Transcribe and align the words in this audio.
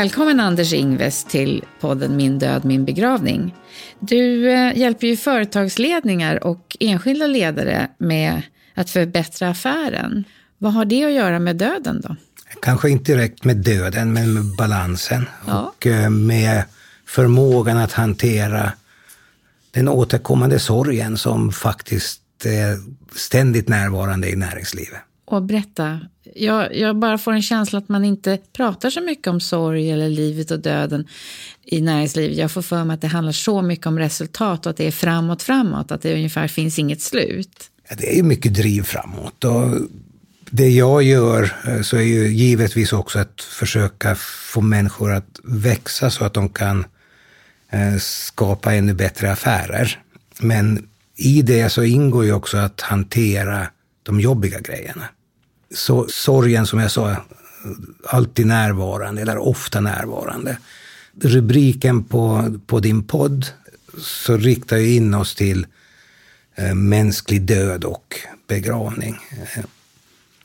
Välkommen 0.00 0.40
Anders 0.40 0.72
Ingves 0.72 1.24
till 1.24 1.64
podden 1.80 2.16
Min 2.16 2.38
död, 2.38 2.64
min 2.64 2.84
begravning. 2.84 3.54
Du 3.98 4.50
eh, 4.50 4.78
hjälper 4.78 5.06
ju 5.06 5.16
företagsledningar 5.16 6.44
och 6.44 6.76
enskilda 6.80 7.26
ledare 7.26 7.88
med 7.98 8.42
att 8.74 8.90
förbättra 8.90 9.48
affären. 9.48 10.24
Vad 10.58 10.72
har 10.72 10.84
det 10.84 11.04
att 11.04 11.12
göra 11.12 11.38
med 11.38 11.56
döden 11.56 12.00
då? 12.00 12.16
Kanske 12.62 12.90
inte 12.90 13.12
direkt 13.12 13.44
med 13.44 13.56
döden, 13.56 14.12
men 14.12 14.34
med 14.34 14.56
balansen 14.58 15.28
Ja. 15.46 15.72
och 15.76 15.86
eh, 15.86 16.10
med 16.10 16.64
förmågan 17.06 17.76
att 17.76 17.92
hantera 17.92 18.72
den 19.70 19.88
återkommande 19.88 20.58
sorgen 20.58 21.18
som 21.18 21.52
faktiskt 21.52 22.22
är 22.44 22.76
ständigt 23.16 23.68
närvarande 23.68 24.30
i 24.30 24.36
näringslivet. 24.36 25.00
Och 25.30 25.42
berätta. 25.42 26.00
Jag, 26.34 26.76
jag 26.76 26.96
bara 26.96 27.18
får 27.18 27.32
en 27.32 27.42
känsla 27.42 27.78
att 27.78 27.88
man 27.88 28.04
inte 28.04 28.38
pratar 28.52 28.90
så 28.90 29.00
mycket 29.00 29.26
om 29.26 29.40
sorg 29.40 29.90
eller 29.90 30.08
livet 30.08 30.50
och 30.50 30.60
döden 30.60 31.06
i 31.64 31.80
näringslivet. 31.80 32.38
Jag 32.38 32.50
får 32.50 32.62
för 32.62 32.84
mig 32.84 32.94
att 32.94 33.00
det 33.00 33.06
handlar 33.06 33.32
så 33.32 33.62
mycket 33.62 33.86
om 33.86 33.98
resultat 33.98 34.66
och 34.66 34.70
att 34.70 34.76
det 34.76 34.86
är 34.86 34.90
framåt, 34.90 35.42
framåt. 35.42 35.92
Att 35.92 36.02
det 36.02 36.14
ungefär 36.14 36.48
finns 36.48 36.78
inget 36.78 37.02
slut. 37.02 37.70
Ja, 37.88 37.96
det 37.98 38.12
är 38.12 38.16
ju 38.16 38.22
mycket 38.22 38.54
driv 38.54 38.82
framåt. 38.82 39.44
Och 39.44 39.68
det 40.50 40.68
jag 40.68 41.02
gör 41.02 41.56
eh, 41.66 41.82
så 41.82 41.96
är 41.96 42.02
ju 42.02 42.28
givetvis 42.28 42.92
också 42.92 43.18
att 43.18 43.40
försöka 43.40 44.14
få 44.52 44.60
människor 44.60 45.12
att 45.12 45.40
växa 45.44 46.10
så 46.10 46.24
att 46.24 46.34
de 46.34 46.48
kan 46.48 46.84
eh, 47.70 47.96
skapa 47.98 48.74
ännu 48.74 48.94
bättre 48.94 49.32
affärer. 49.32 49.98
Men 50.40 50.88
i 51.16 51.42
det 51.42 51.70
så 51.70 51.82
ingår 51.82 52.24
ju 52.24 52.32
också 52.32 52.56
att 52.56 52.80
hantera 52.80 53.66
de 54.02 54.20
jobbiga 54.20 54.60
grejerna. 54.60 55.08
Så 55.74 56.06
sorgen, 56.08 56.66
som 56.66 56.78
jag 56.78 56.90
sa, 56.90 57.16
alltid 58.04 58.46
närvarande, 58.46 59.22
eller 59.22 59.38
ofta 59.38 59.80
närvarande. 59.80 60.58
Rubriken 61.22 62.04
på, 62.04 62.54
på 62.66 62.80
din 62.80 63.02
podd 63.02 63.46
så 63.98 64.36
riktar 64.36 64.76
ju 64.76 64.94
in 64.94 65.14
oss 65.14 65.34
till 65.34 65.66
eh, 66.54 66.74
mänsklig 66.74 67.42
död 67.42 67.84
och 67.84 68.14
begravning. 68.48 69.18
Eh, 69.32 69.64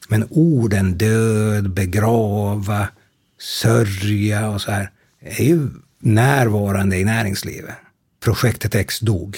men 0.07 0.27
orden 0.29 0.97
död, 0.97 1.69
begrava, 1.69 2.87
sörja 3.39 4.49
och 4.49 4.61
så 4.61 4.71
här 4.71 4.91
är 5.19 5.43
ju 5.43 5.69
närvarande 5.99 6.97
i 6.97 7.03
näringslivet. 7.03 7.75
Projektet 8.19 8.75
X 8.75 8.99
dog. 8.99 9.37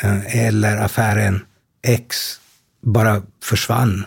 Eh, 0.00 0.46
eller 0.46 0.76
affären 0.76 1.44
X 1.82 2.40
bara 2.80 3.22
försvann. 3.42 4.06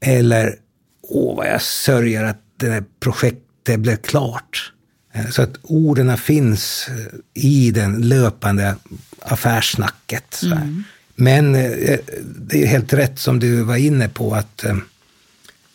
Eller, 0.00 0.56
åh 1.02 1.36
vad 1.36 1.46
jag 1.46 1.62
sörjer 1.62 2.24
att 2.24 2.42
det 2.56 2.70
här 2.70 2.84
projektet 3.00 3.80
blev 3.80 3.96
klart. 3.96 4.72
Eh, 5.12 5.28
Så 5.30 5.42
att 5.42 5.56
orden 5.62 6.18
finns 6.18 6.88
eh, 6.88 7.42
i 7.42 7.70
den 7.70 8.08
löpande 8.08 8.76
affärssnacket. 9.22 10.40
Här. 10.42 10.82
Men 11.14 11.54
eh, 11.54 11.98
det 12.36 12.62
är 12.62 12.66
helt 12.66 12.92
rätt 12.92 13.18
som 13.18 13.38
du 13.38 13.62
var 13.62 13.76
inne 13.76 14.08
på 14.08 14.34
att 14.34 14.64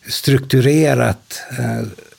strukturerat 0.08 1.42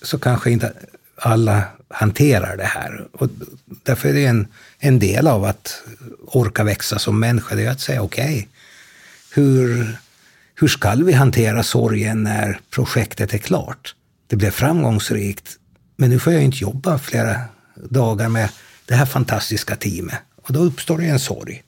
så 0.01 0.19
kanske 0.19 0.51
inte 0.51 0.73
alla 1.15 1.63
hanterar 1.89 2.57
det 2.57 2.63
här. 2.63 3.07
Och 3.11 3.29
därför 3.83 4.09
är 4.09 4.13
det 4.13 4.25
en, 4.25 4.47
en 4.79 4.99
del 4.99 5.27
av 5.27 5.43
att 5.43 5.83
orka 6.27 6.63
växa 6.63 6.99
som 6.99 7.19
människa, 7.19 7.55
det 7.55 7.65
är 7.65 7.71
att 7.71 7.81
säga 7.81 8.01
okej, 8.01 8.47
hur, 9.33 9.97
hur 10.59 10.67
ska 10.67 10.91
vi 10.95 11.13
hantera 11.13 11.63
sorgen 11.63 12.23
när 12.23 12.59
projektet 12.69 13.33
är 13.33 13.37
klart? 13.37 13.95
Det 14.27 14.35
blev 14.35 14.51
framgångsrikt, 14.51 15.49
men 15.95 16.09
nu 16.09 16.19
får 16.19 16.33
jag 16.33 16.43
inte 16.43 16.57
jobba 16.57 16.97
flera 16.97 17.41
dagar 17.89 18.29
med 18.29 18.49
det 18.85 18.95
här 18.95 19.05
fantastiska 19.05 19.75
teamet. 19.75 20.15
Och 20.41 20.53
då 20.53 20.59
uppstår 20.59 20.97
det 20.97 21.05
en 21.05 21.19
sorg. 21.19 21.63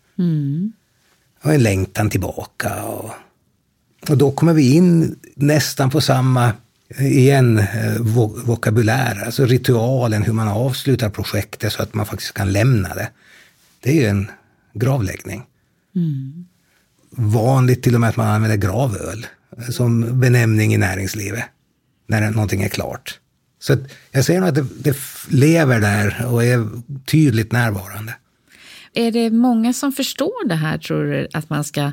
Och 1.41 1.53
en 1.53 1.63
längtan 1.63 2.09
tillbaka. 2.09 2.83
Och, 2.83 3.11
och 4.09 4.17
då 4.17 4.31
kommer 4.31 4.53
vi 4.53 4.71
in 4.75 5.15
nästan 5.35 5.89
på 5.89 6.01
samma, 6.01 6.53
igen, 6.99 7.57
eh, 7.57 7.95
vo- 7.99 8.45
vokabulär, 8.45 9.23
alltså 9.25 9.45
ritualen, 9.45 10.23
hur 10.23 10.33
man 10.33 10.47
avslutar 10.47 11.09
projektet 11.09 11.73
så 11.73 11.83
att 11.83 11.93
man 11.93 12.05
faktiskt 12.05 12.33
kan 12.33 12.51
lämna 12.51 12.95
det. 12.95 13.09
Det 13.79 13.89
är 13.89 13.93
ju 13.95 14.05
en 14.07 14.31
gravläggning. 14.73 15.43
Vanligt 17.21 17.83
till 17.83 17.95
och 17.95 18.01
med 18.01 18.09
att 18.09 18.17
man 18.17 18.27
använder 18.27 18.57
gravöl 18.57 19.25
som 19.71 20.19
benämning 20.19 20.73
i 20.73 20.77
näringslivet 20.77 21.43
när 22.07 22.31
någonting 22.31 22.61
är 22.61 22.69
klart. 22.69 23.19
Så 23.59 23.77
jag 24.11 24.25
ser 24.25 24.39
nog 24.39 24.49
att 24.49 24.55
det, 24.55 24.65
det 24.83 24.97
lever 25.29 25.79
där 25.79 26.25
och 26.31 26.43
är 26.43 26.67
tydligt 27.05 27.51
närvarande. 27.51 28.15
Är 28.93 29.11
det 29.11 29.29
många 29.29 29.73
som 29.73 29.91
förstår 29.91 30.47
det 30.47 30.55
här, 30.55 30.77
tror 30.77 31.03
du, 31.03 31.27
att 31.33 31.49
man 31.49 31.63
ska 31.63 31.91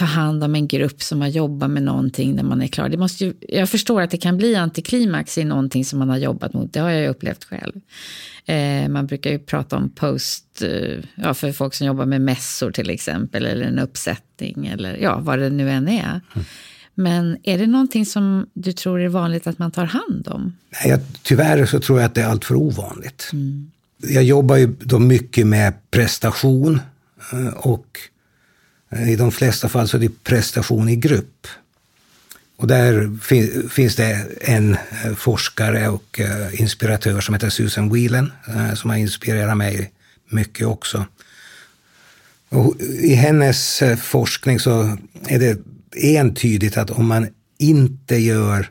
ta 0.00 0.06
hand 0.06 0.44
om 0.44 0.54
en 0.54 0.68
grupp 0.68 1.02
som 1.02 1.20
har 1.20 1.28
jobbat 1.28 1.70
med 1.70 1.82
någonting 1.82 2.34
när 2.34 2.42
man 2.42 2.62
är 2.62 2.66
klar? 2.66 2.88
Det 2.88 2.96
måste 2.96 3.24
ju, 3.24 3.34
jag 3.48 3.68
förstår 3.68 4.02
att 4.02 4.10
det 4.10 4.16
kan 4.16 4.36
bli 4.36 4.56
antiklimax 4.56 5.38
i 5.38 5.44
någonting 5.44 5.84
som 5.84 5.98
man 5.98 6.08
har 6.08 6.16
jobbat 6.16 6.52
mot. 6.52 6.72
Det 6.72 6.80
har 6.80 6.90
jag 6.90 7.00
ju 7.00 7.08
upplevt 7.08 7.44
själv. 7.44 7.72
Eh, 8.44 8.88
man 8.88 9.06
brukar 9.06 9.30
ju 9.30 9.38
prata 9.38 9.76
om 9.76 9.90
post, 9.90 10.62
eh, 10.62 11.04
ja, 11.14 11.34
för 11.34 11.52
folk 11.52 11.74
som 11.74 11.86
jobbar 11.86 12.06
med 12.06 12.20
mässor 12.20 12.70
till 12.70 12.90
exempel, 12.90 13.46
eller 13.46 13.66
en 13.66 13.78
uppsättning, 13.78 14.66
eller 14.66 14.96
ja, 14.96 15.18
vad 15.18 15.38
det 15.38 15.50
nu 15.50 15.70
än 15.70 15.88
är. 15.88 16.20
Men 16.94 17.36
är 17.42 17.58
det 17.58 17.66
någonting 17.66 18.06
som 18.06 18.46
du 18.52 18.72
tror 18.72 19.00
är 19.00 19.08
vanligt 19.08 19.46
att 19.46 19.58
man 19.58 19.70
tar 19.70 19.84
hand 19.84 20.28
om? 20.28 20.56
Nej, 20.70 20.90
jag, 20.90 21.00
tyvärr 21.22 21.66
så 21.66 21.80
tror 21.80 22.00
jag 22.00 22.06
att 22.06 22.14
det 22.14 22.20
är 22.20 22.26
allt 22.26 22.44
för 22.44 22.54
ovanligt. 22.54 23.30
Jag 23.96 24.24
jobbar 24.24 24.56
ju 24.56 24.76
då 24.80 24.98
mycket 24.98 25.46
med 25.46 25.90
prestation 25.90 26.80
eh, 27.32 27.54
och 27.54 27.86
i 28.96 29.16
de 29.16 29.32
flesta 29.32 29.68
fall 29.68 29.88
så 29.88 29.96
är 29.96 30.00
det 30.00 30.24
prestation 30.24 30.88
i 30.88 30.96
grupp. 30.96 31.46
Och 32.56 32.66
där 32.66 33.18
fin, 33.22 33.68
finns 33.70 33.96
det 33.96 34.26
en 34.40 34.76
eh, 35.04 35.14
forskare 35.14 35.88
och 35.88 36.20
eh, 36.20 36.60
inspiratör 36.60 37.20
som 37.20 37.34
heter 37.34 37.50
Susan 37.50 37.92
Whelan 37.92 38.32
eh, 38.48 38.74
som 38.74 38.90
har 38.90 38.96
inspirerat 38.96 39.56
mig 39.56 39.92
mycket 40.28 40.66
också. 40.66 41.06
Och 42.48 42.80
I 42.80 43.14
hennes 43.14 43.82
eh, 43.82 43.96
forskning 43.96 44.60
så 44.60 44.98
är 45.26 45.38
det 45.38 45.58
entydigt 45.96 46.76
att 46.76 46.90
om 46.90 47.06
man 47.06 47.28
inte 47.58 48.16
gör 48.16 48.70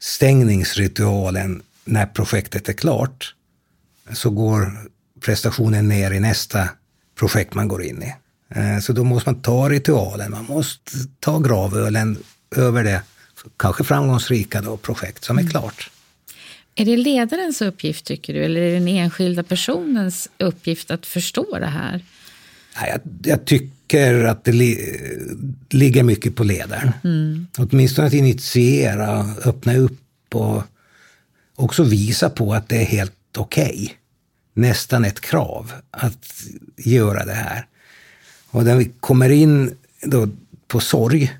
stängningsritualen 0.00 1.62
när 1.84 2.06
projektet 2.06 2.68
är 2.68 2.72
klart 2.72 3.34
så 4.12 4.30
går 4.30 4.72
prestationen 5.20 5.88
ner 5.88 6.10
i 6.10 6.20
nästa 6.20 6.68
projekt 7.18 7.54
man 7.54 7.68
går 7.68 7.82
in 7.82 8.02
i. 8.02 8.14
Eh, 8.54 8.78
Så 8.78 8.92
då 8.92 9.04
måste 9.04 9.30
man 9.30 9.40
ta 9.40 9.68
ritualen, 9.68 10.30
man 10.30 10.44
måste 10.44 10.90
ta 11.20 11.38
gravölen 11.38 12.18
över 12.56 12.84
det 12.84 13.02
kanske 13.56 13.84
framgångsrika 13.84 14.60
då, 14.60 14.76
projekt 14.76 15.24
som 15.24 15.38
är 15.38 15.50
klart. 15.50 15.90
Är 16.74 16.84
det 16.84 16.96
ledarens 16.96 17.62
uppgift 17.62 18.04
tycker 18.04 18.34
du, 18.34 18.44
eller 18.44 18.60
är 18.60 18.66
det 18.66 18.78
den 18.78 18.88
enskilda 18.88 19.42
personens 19.42 20.28
uppgift 20.38 20.90
att 20.90 21.06
förstå 21.06 21.58
det 21.58 21.66
här? 21.66 22.04
Jag, 22.74 23.00
jag 23.22 23.44
tycker 23.44 24.24
att 24.24 24.44
det 24.44 24.52
li, 24.52 24.98
ligger 25.70 26.02
mycket 26.02 26.36
på 26.36 26.44
ledaren. 26.44 26.92
Åtminstone 27.58 28.06
att 28.06 28.14
initiera, 28.14 29.34
öppna 29.44 29.76
upp 29.76 30.34
och 30.34 30.62
också 31.54 31.82
visa 31.82 32.30
på 32.30 32.54
att 32.54 32.68
det 32.68 32.76
är 32.76 32.84
helt 32.84 33.36
okej. 33.36 33.94
Nästan 34.54 35.04
ett 35.04 35.20
krav 35.20 35.72
att 35.90 36.42
göra 36.76 37.24
det 37.24 37.32
här. 37.32 37.66
Och 38.56 38.66
vi 38.66 38.92
kommer 39.00 39.30
in 39.30 39.76
då 40.02 40.28
på 40.68 40.80
sorg, 40.80 41.32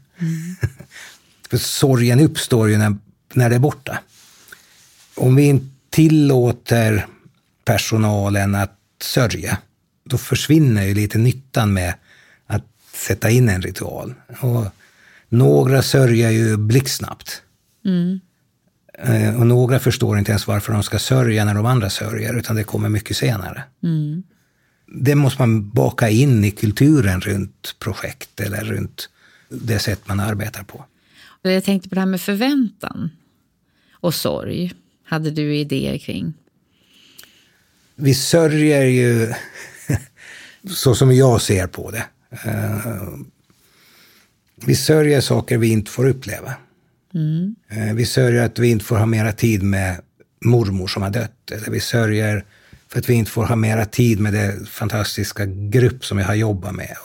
för 1.51 1.57
sorgen 1.57 2.21
uppstår 2.21 2.71
ju 2.71 2.79
när, 2.79 2.97
när 3.35 3.51
det 3.51 3.55
är 3.55 3.61
borta. 3.61 3.99
Om 5.15 5.37
vi 5.37 5.43
inte 5.43 5.67
tillåter 5.91 7.07
personalen 7.65 8.55
att 8.55 8.79
sörja, 9.03 9.59
då 10.05 10.19
försvinner 10.19 10.85
ju 10.85 10.95
lite 10.95 11.19
nyttan 11.19 11.73
med 11.73 11.95
att 12.47 12.65
sätta 12.95 13.31
in 13.31 13.49
en 13.49 13.63
ritual. 13.63 14.15
Och 14.41 14.67
några 15.29 15.83
sörjer 15.83 16.31
ju 16.31 16.57
blixtsnabbt. 16.57 17.43
Mm. 17.85 18.21
Och 19.37 19.47
några 19.47 19.79
förstår 19.79 20.19
inte 20.19 20.31
ens 20.31 20.47
varför 20.47 20.73
de 20.73 20.83
ska 20.83 20.99
sörja 20.99 21.45
när 21.45 21.55
de 21.55 21.67
andra 21.67 21.91
sörjer, 21.91 22.35
utan 22.35 22.57
det 22.57 22.65
kommer 22.65 22.89
mycket 22.89 23.17
senare. 23.17 23.65
Mm. 23.83 24.23
Det 24.87 25.15
måste 25.15 25.43
man 25.43 25.71
baka 25.71 26.09
in 26.09 26.45
i 26.45 26.51
kulturen 26.51 27.21
runt 27.21 27.77
projekt 27.79 28.41
eller 28.41 28.65
runt 28.65 29.09
det 29.49 29.79
sätt 29.79 30.01
man 30.05 30.21
arbetar 30.21 30.63
på. 30.63 30.85
Jag 31.43 31.65
tänkte 31.65 31.89
på 31.89 31.95
det 31.95 32.01
här 32.01 32.07
med 32.07 32.21
förväntan 32.21 33.11
och 33.93 34.15
sorg. 34.15 34.73
Hade 35.05 35.31
du 35.31 35.57
idéer 35.57 35.99
kring? 35.99 36.35
Vi 37.95 38.15
sörjer 38.15 38.85
ju 38.85 39.33
så 40.75 40.95
som 40.95 41.17
jag 41.17 41.43
ser 41.43 41.67
på 41.67 41.91
det. 41.91 42.05
Eh, 42.45 43.09
vi 44.67 44.75
sörjer 44.77 45.21
saker 45.21 45.59
vi 45.59 45.69
inte 45.69 45.91
får 45.91 46.09
uppleva. 46.09 46.55
Mm. 47.15 47.55
Eh, 47.69 47.95
vi 47.95 48.07
sörjer 48.07 48.45
att 48.45 48.59
vi 48.59 48.69
inte 48.69 48.85
får 48.85 48.97
ha 48.97 49.07
mera 49.07 49.33
tid 49.33 49.63
med 49.63 50.01
mormor 50.45 50.87
som 50.87 51.03
har 51.03 51.11
dött. 51.11 51.51
Eller 51.51 51.71
vi 51.71 51.81
sörjer 51.81 52.45
för 52.89 52.99
att 52.99 53.09
vi 53.09 53.15
inte 53.15 53.31
får 53.31 53.45
ha 53.45 53.57
mera 53.57 53.85
tid 53.85 54.21
med 54.21 54.33
den 54.33 54.67
fantastiska 54.67 55.47
grupp 55.47 56.05
som 56.05 56.19
jag 56.19 56.27
har 56.27 56.35
jobbat 56.35 56.75
med. 56.75 56.97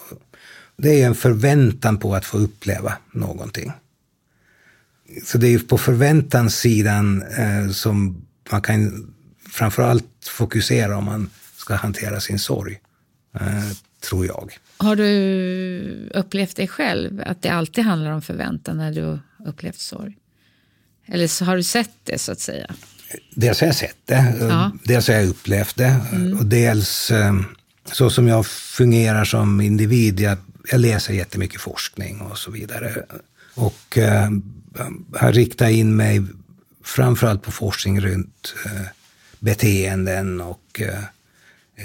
Det 0.77 1.01
är 1.01 1.07
en 1.07 1.15
förväntan 1.15 1.97
på 1.97 2.15
att 2.15 2.25
få 2.25 2.37
uppleva 2.37 2.93
någonting. 3.11 3.71
Så 5.23 5.37
det 5.37 5.47
är 5.47 5.59
på 5.59 5.77
förväntanssidan 5.77 7.21
eh, 7.21 7.69
som 7.69 8.25
man 8.51 8.61
kan 8.61 9.13
framförallt 9.49 10.27
fokusera 10.27 10.97
om 10.97 11.05
man 11.05 11.29
ska 11.57 11.75
hantera 11.75 12.19
sin 12.19 12.39
sorg, 12.39 12.79
eh, 13.39 13.71
tror 14.09 14.25
jag. 14.25 14.57
Har 14.77 14.95
du 14.95 16.09
upplevt 16.13 16.55
det 16.55 16.67
själv, 16.67 17.23
att 17.25 17.41
det 17.41 17.49
alltid 17.49 17.83
handlar 17.83 18.11
om 18.11 18.21
förväntan 18.21 18.77
när 18.77 18.91
du 18.91 19.19
upplevt 19.49 19.79
sorg? 19.79 20.17
Eller 21.05 21.27
så 21.27 21.45
har 21.45 21.55
du 21.55 21.63
sett 21.63 21.95
det, 22.03 22.17
så 22.17 22.31
att 22.31 22.39
säga? 22.39 22.75
Dels 23.35 23.59
har 23.59 23.67
jag 23.67 23.75
sett 23.75 23.97
det, 24.05 24.33
ja. 24.39 24.71
dels 24.83 25.07
har 25.07 25.15
jag 25.15 25.27
upplevt 25.27 25.75
det. 25.75 25.95
Mm. 26.11 26.37
Och 26.37 26.45
dels 26.45 27.11
eh, 27.11 27.35
så 27.91 28.09
som 28.09 28.27
jag 28.27 28.45
fungerar 28.47 29.25
som 29.25 29.61
individ. 29.61 30.19
Jag, 30.19 30.37
jag 30.71 30.79
läser 30.79 31.13
jättemycket 31.13 31.61
forskning 31.61 32.21
och 32.21 32.37
så 32.37 32.51
vidare. 32.51 33.03
Och 33.55 33.97
eh, 33.97 34.29
har 35.15 35.33
riktat 35.33 35.71
in 35.71 35.95
mig 35.95 36.21
framförallt 36.83 37.41
på 37.41 37.51
forskning 37.51 38.01
runt 38.01 38.53
eh, 38.65 38.87
beteenden 39.39 40.41
och 40.41 40.81
eh, 40.81 41.03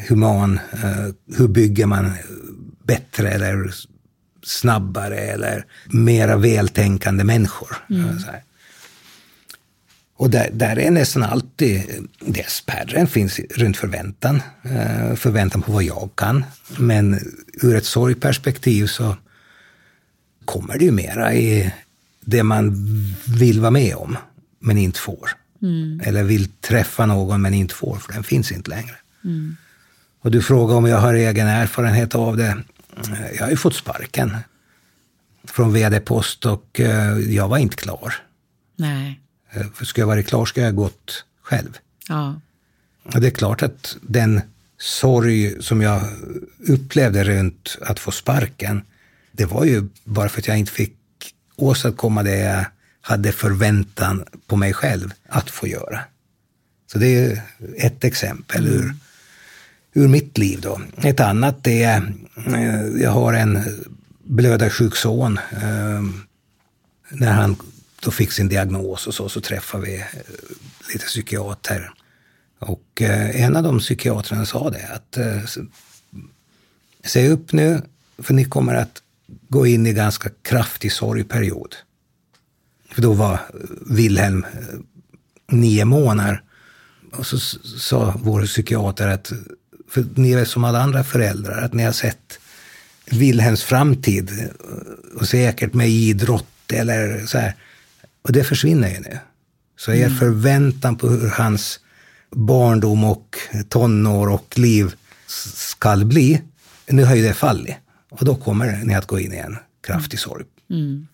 human, 0.09 0.61
eh, 0.73 1.37
hur 1.37 1.49
bygger 1.49 1.87
man 1.87 2.13
bättre 2.83 3.31
eller 3.31 3.75
snabbare 4.43 5.19
eller 5.19 5.65
mera 5.87 6.37
vältänkande 6.37 7.25
människor. 7.25 7.77
Mm. 7.91 8.19
Och 10.19 10.31
där, 10.31 10.51
där, 10.53 10.79
är 10.79 10.91
nästan 10.91 11.23
alltid, 11.23 11.83
det 12.21 12.49
spärren 12.49 13.07
finns 13.07 13.39
runt 13.39 13.77
förväntan. 13.77 14.43
Förväntan 15.17 15.63
på 15.63 15.73
vad 15.73 15.83
jag 15.83 16.11
kan. 16.15 16.45
Men 16.79 17.21
ur 17.63 17.77
ett 17.77 17.85
sorgperspektiv 17.85 18.87
så 18.87 19.17
kommer 20.45 20.79
det 20.79 20.85
ju 20.85 20.91
mera 20.91 21.35
i 21.35 21.73
det 22.21 22.43
man 22.43 22.75
vill 23.27 23.61
vara 23.61 23.71
med 23.71 23.95
om, 23.95 24.17
men 24.59 24.79
inte 24.79 25.01
får. 25.01 25.31
Mm. 25.63 26.01
Eller 26.05 26.25
vill 26.25 26.49
träffa 26.49 27.07
någon, 27.07 27.43
men 27.43 27.55
inte 27.55 27.75
får, 27.75 27.97
för 27.97 28.13
den 28.13 28.25
finns 28.25 28.53
inte 28.53 28.71
längre. 28.71 28.97
Mm. 29.25 29.57
Och 30.21 30.31
du 30.31 30.43
frågar 30.43 30.75
om 30.75 30.87
jag 30.87 30.99
har 30.99 31.15
egen 31.15 31.47
erfarenhet 31.47 32.15
av 32.15 32.37
det. 32.37 32.57
Jag 33.37 33.43
har 33.43 33.51
ju 33.51 33.57
fått 33.57 33.75
sparken 33.75 34.37
från 35.45 35.73
vd-post 35.73 36.47
och 36.47 36.81
eh, 36.81 37.19
jag 37.19 37.49
var 37.49 37.59
inte 37.59 37.77
klar. 37.77 38.15
Nej. 38.77 39.21
Eh, 39.57 39.67
ska 39.83 40.01
jag 40.01 40.07
vara 40.07 40.23
klar 40.23 40.47
ska 40.47 40.61
jag 40.61 40.73
ha 40.73 40.83
gått 40.83 41.25
själv. 41.43 41.79
Ja. 42.09 42.41
Det 43.15 43.27
är 43.27 43.31
klart 43.31 43.63
att 43.63 43.97
den 44.03 44.41
sorg 44.79 45.63
som 45.63 45.83
jag 45.83 46.03
upplevde 46.69 47.25
runt 47.25 47.79
att 47.81 47.99
få 47.99 48.11
sparken, 48.11 48.83
det 49.33 49.45
var 49.45 49.65
ju 49.65 49.89
bara 50.05 50.29
för 50.29 50.41
att 50.41 50.49
jag 50.49 50.59
inte 50.59 50.73
fick 50.73 50.97
åstadkomma 51.57 52.23
det 52.23 52.37
jag 52.37 52.65
hade 53.01 53.33
förväntan 53.33 54.25
på 54.47 54.57
mig 54.57 54.73
själv 54.73 55.13
att 55.29 55.51
få 55.51 55.67
göra. 55.67 56.01
Så 56.93 56.99
det 56.99 57.07
är 57.07 57.43
ett 57.77 58.05
exempel 58.05 58.67
ur, 58.67 58.95
ur 59.93 60.09
mitt 60.09 60.39
liv. 60.39 60.61
Då. 60.61 60.81
Ett 60.97 61.21
annat 61.21 61.67
är, 61.67 62.13
eh, 62.47 63.03
jag 63.03 63.11
har 63.11 63.33
en 63.33 63.63
blödarsjuk 64.25 64.97
son. 64.97 65.39
Eh, 65.53 66.03
när 67.11 67.33
han 67.33 67.57
då 68.01 68.11
fick 68.11 68.33
sin 68.33 68.49
diagnos 68.49 69.07
och 69.07 69.15
så, 69.15 69.29
så 69.29 69.41
träffade 69.41 69.85
vi 69.85 69.97
eh, 69.97 70.05
lite 70.93 71.05
psykiater. 71.05 71.91
Och 72.59 73.03
eh, 73.03 73.43
en 73.43 73.57
av 73.57 73.63
de 73.63 73.79
psykiatrarna 73.79 74.47
sa 74.47 74.71
det 74.71 74.89
att 74.95 75.17
eh, 75.17 75.43
säg 77.05 77.29
upp 77.29 77.53
nu, 77.53 77.83
för 78.19 78.35
ni 78.35 78.45
kommer 78.45 78.75
att 78.75 79.03
gå 79.49 79.67
in 79.67 79.87
i 79.87 79.93
ganska 79.93 80.31
kraftig 80.43 80.93
sorgperiod. 80.93 81.77
För 82.91 83.03
då 83.03 83.13
var 83.13 83.41
Wilhelm 83.87 84.45
eh, 84.45 84.61
nio 85.49 85.85
månader. 85.85 86.43
Och 87.13 87.27
så 87.27 87.39
sa 87.79 88.15
vår 88.23 88.47
psykiater 88.47 89.09
att, 89.09 89.33
för 89.91 90.07
ni 90.15 90.33
är 90.33 90.45
som 90.45 90.65
alla 90.65 90.83
andra 90.83 91.05
föräldrar, 91.05 91.63
att 91.63 91.75
ni 91.75 91.83
har 91.83 91.93
sett 91.93 92.39
Wilhelms 93.11 93.63
framtid 93.63 94.51
och 95.21 95.29
säkert 95.29 95.75
med 95.75 95.89
idrott 95.89 96.73
eller 96.73 97.27
så 97.27 97.39
här. 97.39 97.55
Och 98.27 98.33
det 98.33 98.45
försvinner 98.45 98.89
ju 98.89 99.01
nu. 99.01 99.19
Så 99.79 99.93
er 99.93 100.07
mm. 100.07 100.19
förväntan 100.19 100.97
på 100.97 101.09
hur 101.09 101.31
hans 101.31 101.81
barndom 102.31 103.05
och 103.05 103.39
tonår 103.69 104.29
och 104.29 104.59
liv 104.59 104.95
skall 105.55 106.05
bli, 106.05 106.43
nu 106.87 107.05
har 107.05 107.15
ju 107.15 107.23
det 107.23 107.35
fallit. 107.35 107.77
Och 108.11 108.25
då 108.25 108.35
kommer 108.35 108.85
ni 108.85 108.95
att 108.95 109.07
gå 109.07 109.21
in 109.21 109.33
i 109.33 109.37
en 109.37 109.57
kraftig 109.87 110.19
sorg. 110.19 110.45
Mm. 110.71 111.07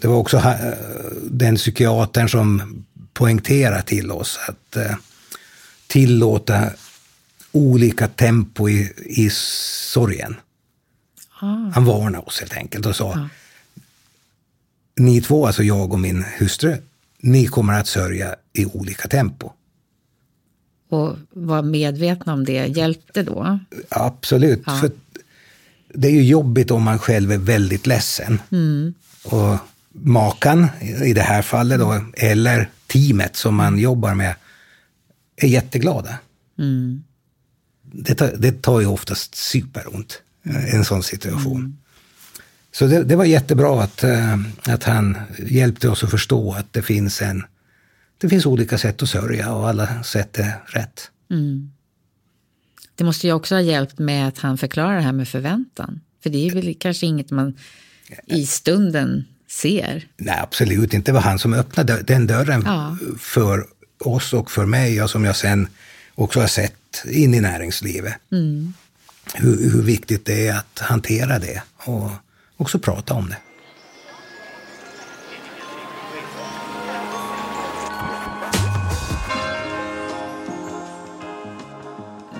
Det 0.00 0.08
var 0.08 0.16
också 0.16 0.36
eh, 0.36 0.74
den 1.22 1.56
psykiatern 1.56 2.28
som 2.28 2.84
poängterade 3.12 3.82
till 3.82 4.10
oss 4.10 4.38
att 4.48 4.76
eh, 4.76 4.96
tillåta 5.86 6.70
olika 7.52 8.08
tempo 8.08 8.68
i, 8.68 8.92
i 9.06 9.30
sorgen. 9.30 10.36
Ah. 11.40 11.70
Han 11.74 11.84
varnade 11.84 12.18
oss 12.18 12.40
helt 12.40 12.56
enkelt 12.56 12.86
och 12.86 12.96
sa 12.96 13.10
ah. 13.10 13.28
Ni 14.96 15.20
två, 15.20 15.46
alltså 15.46 15.62
jag 15.62 15.92
och 15.92 16.00
min 16.00 16.24
hustru, 16.38 16.76
ni 17.20 17.46
kommer 17.46 17.80
att 17.80 17.86
sörja 17.86 18.36
i 18.52 18.66
olika 18.66 19.08
tempo. 19.08 19.52
Och 20.88 21.16
var 21.30 21.62
medvetna 21.62 22.32
om 22.32 22.44
det, 22.44 22.66
hjälpte 22.66 23.22
då? 23.22 23.58
Absolut. 23.88 24.62
Ja. 24.66 24.76
För 24.76 24.90
det 25.94 26.08
är 26.08 26.12
ju 26.12 26.22
jobbigt 26.22 26.70
om 26.70 26.82
man 26.82 26.98
själv 26.98 27.32
är 27.32 27.38
väldigt 27.38 27.86
ledsen. 27.86 28.40
Mm. 28.50 28.94
Och 29.24 29.56
makan, 29.92 30.66
i 31.04 31.12
det 31.12 31.22
här 31.22 31.42
fallet 31.42 31.80
då, 31.80 32.04
eller 32.14 32.68
teamet 32.86 33.36
som 33.36 33.54
man 33.54 33.78
jobbar 33.78 34.14
med, 34.14 34.34
är 35.36 35.48
jätteglada. 35.48 36.18
Mm. 36.58 37.04
Det, 37.82 38.14
tar, 38.14 38.32
det 38.38 38.62
tar 38.62 38.80
ju 38.80 38.86
oftast 38.86 39.34
superont, 39.34 40.22
en 40.72 40.84
sån 40.84 41.02
situation. 41.02 41.60
Mm. 41.60 41.76
Så 42.78 42.86
det, 42.86 43.04
det, 43.04 43.16
var 43.16 43.24
jättebra 43.24 43.82
att, 43.82 44.04
eh, 44.04 44.38
att 44.62 44.84
han 44.84 45.16
hjälpte 45.38 45.88
oss 45.88 46.04
att 46.04 46.10
förstå 46.10 46.52
att 46.52 46.72
det 46.72 46.82
finns, 46.82 47.22
en, 47.22 47.44
det 48.18 48.28
finns 48.28 48.46
olika 48.46 48.78
sätt 48.78 49.02
att 49.02 49.08
sörja 49.08 49.52
och 49.52 49.68
alla 49.68 50.02
sätt 50.02 50.38
är 50.38 50.52
rätt. 50.66 51.10
Mm. 51.30 51.72
Det 52.94 53.04
måste 53.04 53.26
ju 53.26 53.32
också 53.32 53.54
ha 53.54 53.60
hjälpt 53.60 53.98
med 53.98 54.28
att 54.28 54.38
han 54.38 54.58
förklarar 54.58 54.96
det 54.96 55.02
här 55.02 55.12
med 55.12 55.28
förväntan. 55.28 56.00
För 56.22 56.30
det 56.30 56.46
är 56.46 56.54
väl 56.54 56.76
kanske 56.80 57.06
inget 57.06 57.30
man 57.30 57.54
i 58.26 58.46
stunden 58.46 59.24
ser. 59.48 60.06
Nej, 60.16 60.38
absolut 60.42 60.94
inte. 60.94 61.10
Det 61.10 61.14
var 61.14 61.20
han 61.20 61.38
som 61.38 61.54
öppnade 61.54 62.02
den 62.02 62.26
dörren 62.26 62.62
ja. 62.66 62.96
för 63.18 63.66
oss 63.98 64.32
och 64.32 64.50
för 64.50 64.66
mig, 64.66 65.02
och 65.02 65.10
som 65.10 65.24
jag 65.24 65.36
sen 65.36 65.68
också 66.14 66.40
har 66.40 66.46
sett 66.46 67.04
in 67.10 67.34
i 67.34 67.40
näringslivet. 67.40 68.14
Mm. 68.32 68.74
Hur, 69.34 69.70
hur 69.70 69.82
viktigt 69.82 70.24
det 70.24 70.48
är 70.48 70.56
att 70.56 70.78
hantera 70.78 71.38
det 71.38 71.62
och 71.76 72.10
också 72.56 72.78
prata 72.78 73.14
om 73.14 73.28
det. 73.28 73.36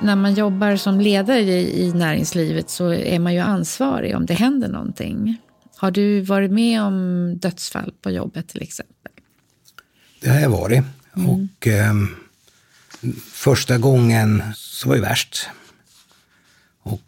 när 0.06 0.16
man 0.16 0.34
jobbar 0.34 0.76
som 0.76 1.00
ledare 1.00 1.40
i, 1.40 1.92
näringslivet 1.94 2.70
så 2.70 2.92
är 2.92 3.18
man 3.18 3.34
ju 3.34 3.40
ansvarig 3.40 4.16
om 4.16 4.26
det 4.26 4.34
händer 4.34 4.68
någonting. 4.68 5.36
Har 5.76 5.90
du 5.90 6.20
varit 6.20 6.50
med 6.50 6.82
om 6.82 7.32
dödsfall 7.38 7.92
på 8.02 8.10
jobbet 8.10 8.48
till 8.48 8.62
exempel? 8.62 9.12
Det 10.20 10.30
har 10.30 10.40
jag 10.40 10.50
varit. 10.50 10.82
Mm. 11.16 11.28
Och 11.30 11.66
eh, 11.66 11.94
första 13.32 13.78
gången 13.78 14.42
så 14.54 14.88
var 14.88 14.96
det 14.96 15.02
värst. 15.02 15.48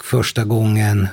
första 0.04 0.44
gången 0.44 1.08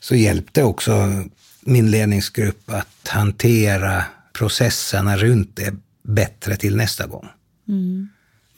så 0.00 0.14
hjälpte 0.14 0.62
också 0.62 1.24
min 1.60 1.90
ledningsgrupp 1.90 2.70
att 2.70 3.08
hantera 3.08 4.04
processerna 4.32 5.16
runt 5.16 5.56
det 5.56 5.74
bättre 6.02 6.56
till 6.56 6.76
nästa 6.76 7.06
gång. 7.06 7.28
Mm. 7.68 8.08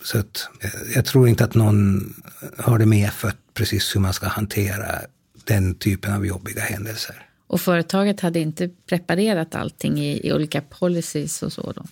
Så 0.04 0.18
att, 0.18 0.48
jag 0.94 1.04
tror 1.04 1.28
inte 1.28 1.44
att 1.44 1.54
någon 1.54 2.14
har 2.58 2.78
det 2.78 2.86
medfött 2.86 3.36
precis 3.54 3.96
hur 3.96 4.00
man 4.00 4.12
ska 4.12 4.28
hantera 4.28 5.00
den 5.44 5.74
typen 5.74 6.12
av 6.12 6.26
jobbiga 6.26 6.62
händelser. 6.62 7.26
Och 7.46 7.60
företaget 7.60 8.20
hade 8.20 8.40
inte 8.40 8.70
preparerat 8.86 9.54
allting 9.54 10.00
i, 10.00 10.26
i 10.26 10.32
olika 10.32 10.60
policies 10.60 11.42
och 11.42 11.52
så? 11.52 11.72
Då? 11.76 11.84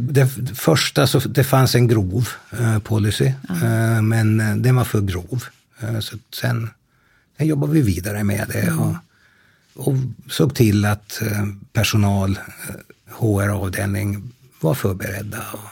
Det, 0.00 0.28
första 0.54 1.06
så 1.06 1.18
det 1.18 1.44
fanns 1.44 1.74
en 1.74 1.88
grov 1.88 2.28
eh, 2.52 2.78
policy, 2.78 3.24
eh, 3.26 4.02
men 4.02 4.40
eh, 4.40 4.56
den 4.56 4.76
var 4.76 4.84
för 4.84 5.00
grov. 5.00 5.44
Eh, 5.80 6.00
så 6.00 6.16
sen, 6.34 6.70
sen 7.38 7.46
jobbade 7.46 7.72
vi 7.72 7.82
vidare 7.82 8.24
med 8.24 8.46
det 8.52 8.72
och, 8.72 8.94
och 9.74 9.96
såg 10.30 10.54
till 10.54 10.84
att 10.84 11.22
eh, 11.22 11.46
personal, 11.72 12.38
HR-avdelning 13.06 14.14
eh, 14.14 14.20
var 14.60 14.74
förberedda 14.74 15.44
och, 15.52 15.68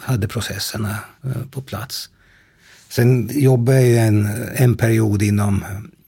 hade 0.00 0.28
processerna 0.28 0.98
på 1.50 1.60
plats. 1.60 2.10
Sen 2.88 3.30
jobbade 3.32 3.86
jag 3.86 4.06
en, 4.06 4.28
en 4.54 4.76
period 4.76 5.22
inom 5.22 5.64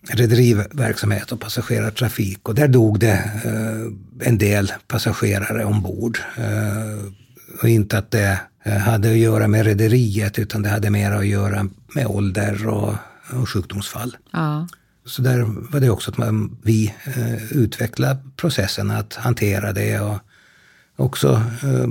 rederiverksamhet 0.09 1.33
och 1.33 1.41
passagerartrafik. 1.41 2.49
Och 2.49 2.55
där 2.55 2.69
dog 2.69 3.01
det 3.01 3.31
eh, 3.45 4.29
en 4.29 4.39
del 4.39 4.73
passagerare 4.89 5.65
ombord. 5.65 6.19
Eh, 6.37 7.05
och 7.63 7.69
inte 7.69 7.99
att 7.99 8.11
det 8.11 8.41
eh, 8.63 8.77
hade 8.77 9.11
att 9.11 9.17
göra 9.17 9.49
med 9.49 9.65
rederiet 9.65 10.39
utan 10.39 10.63
det 10.63 10.69
hade 10.69 10.91
mer 10.91 11.11
att 11.11 11.27
göra 11.27 11.69
med 11.95 12.07
ålder 12.07 12.67
och, 12.67 12.95
och 13.33 13.49
sjukdomsfall. 13.49 14.17
Ja. 14.33 14.69
Så 15.05 15.23
där 15.23 15.43
var 15.73 15.81
det 15.81 15.91
också 15.91 16.11
att 16.11 16.19
man, 16.19 16.59
vi 16.63 16.95
eh, 17.05 17.53
utvecklade 17.53 18.21
processen 18.37 18.91
att 18.91 19.15
hantera 19.15 19.73
det 19.73 20.01
och 20.01 20.19
också 20.97 21.43
eh, 21.63 21.89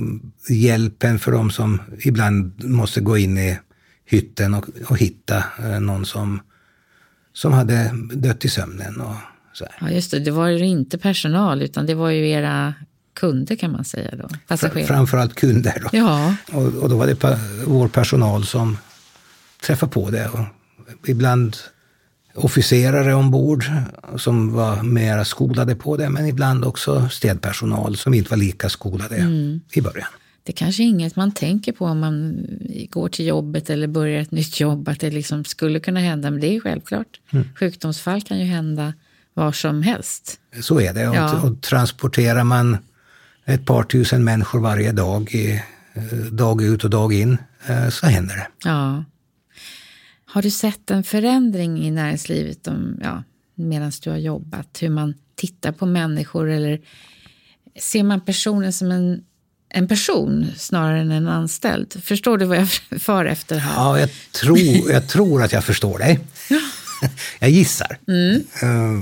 hjälpen 0.55 1.19
för 1.19 1.31
de 1.31 1.51
som 1.51 1.81
ibland 1.99 2.63
måste 2.63 3.01
gå 3.01 3.17
in 3.17 3.37
i 3.37 3.59
hytten 4.05 4.53
och, 4.53 4.65
och 4.87 4.97
hitta 4.97 5.43
eh, 5.59 5.79
någon 5.79 6.05
som 6.05 6.39
som 7.33 7.53
hade 7.53 7.91
dött 8.13 8.45
i 8.45 8.49
sömnen. 8.49 9.01
Och 9.01 9.15
så 9.53 9.65
här. 9.65 9.75
Ja, 9.81 9.95
just 9.95 10.11
det. 10.11 10.19
Det 10.19 10.31
var 10.31 10.47
ju 10.47 10.65
inte 10.65 10.97
personal, 10.97 11.61
utan 11.61 11.85
det 11.85 11.95
var 11.95 12.09
ju 12.09 12.29
era 12.29 12.73
kunder 13.13 13.55
kan 13.55 13.71
man 13.71 13.85
säga 13.85 14.15
då. 14.15 14.29
Passagerare. 14.47 14.87
Framförallt 14.87 15.35
kunder. 15.35 15.81
Då. 15.81 15.89
Ja. 15.91 16.35
Och, 16.51 16.65
och, 16.65 16.89
då 16.89 16.97
var 16.97 17.07
det 17.07 17.39
vår 17.65 17.87
personal 17.87 18.45
som 18.45 18.77
träffade 19.61 19.91
på 19.91 20.09
det. 20.09 20.27
Och 20.27 20.39
ibland 21.07 21.57
officerare 22.35 23.13
ombord 23.15 23.65
som 24.17 24.53
var 24.53 24.83
mer 24.83 25.23
skolade 25.23 25.75
på 25.75 25.97
det, 25.97 26.09
men 26.09 26.25
ibland 26.25 26.65
också 26.65 27.09
städpersonal 27.09 27.97
som 27.97 28.13
inte 28.13 28.29
var 28.29 28.37
lika 28.37 28.69
skolade 28.69 29.15
mm. 29.15 29.59
i 29.73 29.81
början 29.81 30.09
det 30.49 30.53
kanske 30.53 30.83
är 30.83 30.85
inget 30.85 31.15
man 31.15 31.31
tänker 31.31 31.71
på 31.71 31.85
om 31.85 31.99
man 31.99 32.47
går 32.89 33.09
till 33.09 33.25
jobbet 33.25 33.69
eller 33.69 33.87
börjar 33.87 34.21
ett 34.21 34.31
nytt 34.31 34.59
jobb, 34.59 34.89
att 34.89 34.99
det 34.99 35.09
liksom 35.09 35.45
skulle 35.45 35.79
kunna 35.79 35.99
hända, 35.99 36.31
men 36.31 36.41
det 36.41 36.55
är 36.55 36.59
självklart. 36.59 37.19
Mm. 37.31 37.47
Sjukdomsfall 37.55 38.21
kan 38.21 38.39
ju 38.39 38.45
hända 38.45 38.93
var 39.33 39.51
som 39.51 39.81
helst. 39.81 40.39
Så 40.61 40.81
är 40.81 40.93
det. 40.93 41.01
Ja. 41.01 41.37
Och, 41.37 41.49
och, 41.49 41.61
transporterar 41.61 42.43
man 42.43 42.77
ett 43.45 43.65
par 43.65 43.83
tusen 43.83 44.23
människor 44.23 44.59
varje 44.59 44.91
dag, 44.91 45.31
i, 45.31 45.61
eh, 45.93 46.17
dag 46.31 46.61
ut 46.63 46.83
och 46.83 46.89
dag 46.89 47.13
in, 47.13 47.37
eh, 47.67 47.89
så 47.89 48.05
händer 48.05 48.35
det. 48.35 48.47
Ja. 48.69 49.03
Har 50.31 50.41
du 50.41 50.51
sett 50.51 50.91
en 50.91 51.03
förändring 51.03 51.85
i 51.85 51.91
näringslivet 51.91 52.67
om, 52.67 52.99
ja, 53.03 53.23
medan 53.55 53.91
du 54.01 54.09
har 54.09 54.17
jobbat? 54.17 54.77
Hur 54.81 54.89
man 54.89 55.13
tittar 55.35 55.71
på 55.71 55.85
människor 55.85 56.49
eller 56.49 56.81
ser 57.75 58.03
man 58.03 58.21
personen 58.21 58.73
som 58.73 58.91
en 58.91 59.23
en 59.69 59.87
person 59.87 60.51
snarare 60.57 60.99
än 60.99 61.11
en 61.11 61.27
anställd. 61.27 62.03
Förstår 62.03 62.37
du 62.37 62.45
vad 62.45 62.57
jag 62.57 62.69
far 63.01 63.25
efter 63.25 63.57
här? 63.57 63.73
Ja, 63.73 63.99
jag 63.99 64.09
tror, 64.31 64.91
jag 64.91 65.09
tror 65.09 65.43
att 65.43 65.51
jag 65.51 65.65
förstår 65.65 65.99
dig. 65.99 66.19
jag 67.39 67.49
gissar. 67.49 67.97
Mm. 68.07 68.43
Uh, 68.63 69.01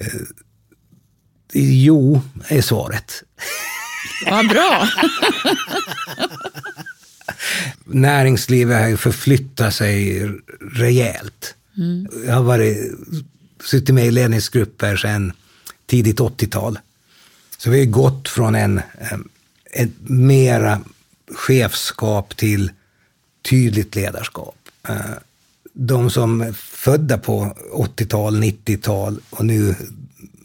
uh, 0.00 0.26
jo, 1.52 2.22
är 2.48 2.62
svaret. 2.62 3.22
Vad 4.30 4.48
bra! 4.48 4.88
Näringslivet 7.84 8.80
har 8.80 8.88
ju 8.88 8.96
förflyttat 8.96 9.74
sig 9.74 10.28
rejält. 10.60 11.54
Mm. 11.76 12.08
Jag 12.26 12.34
har 12.34 12.42
varit, 12.42 12.92
suttit 13.64 13.94
med 13.94 14.06
i 14.06 14.10
ledningsgrupper 14.10 14.96
sedan 14.96 15.32
tidigt 15.86 16.20
80-tal. 16.20 16.78
Så 17.58 17.70
vi 17.70 17.78
har 17.78 17.86
gått 17.86 18.28
från 18.28 18.54
en, 18.54 18.80
ett 19.72 19.90
mera 20.00 20.80
chefskap 21.34 22.36
till 22.36 22.70
tydligt 23.50 23.94
ledarskap. 23.94 24.56
Eh, 24.88 24.96
de 25.72 26.10
som 26.10 26.40
är 26.40 26.52
födda 26.52 27.18
på 27.18 27.56
80-tal, 27.72 28.42
90-tal 28.42 29.20
och 29.30 29.44
nu 29.44 29.74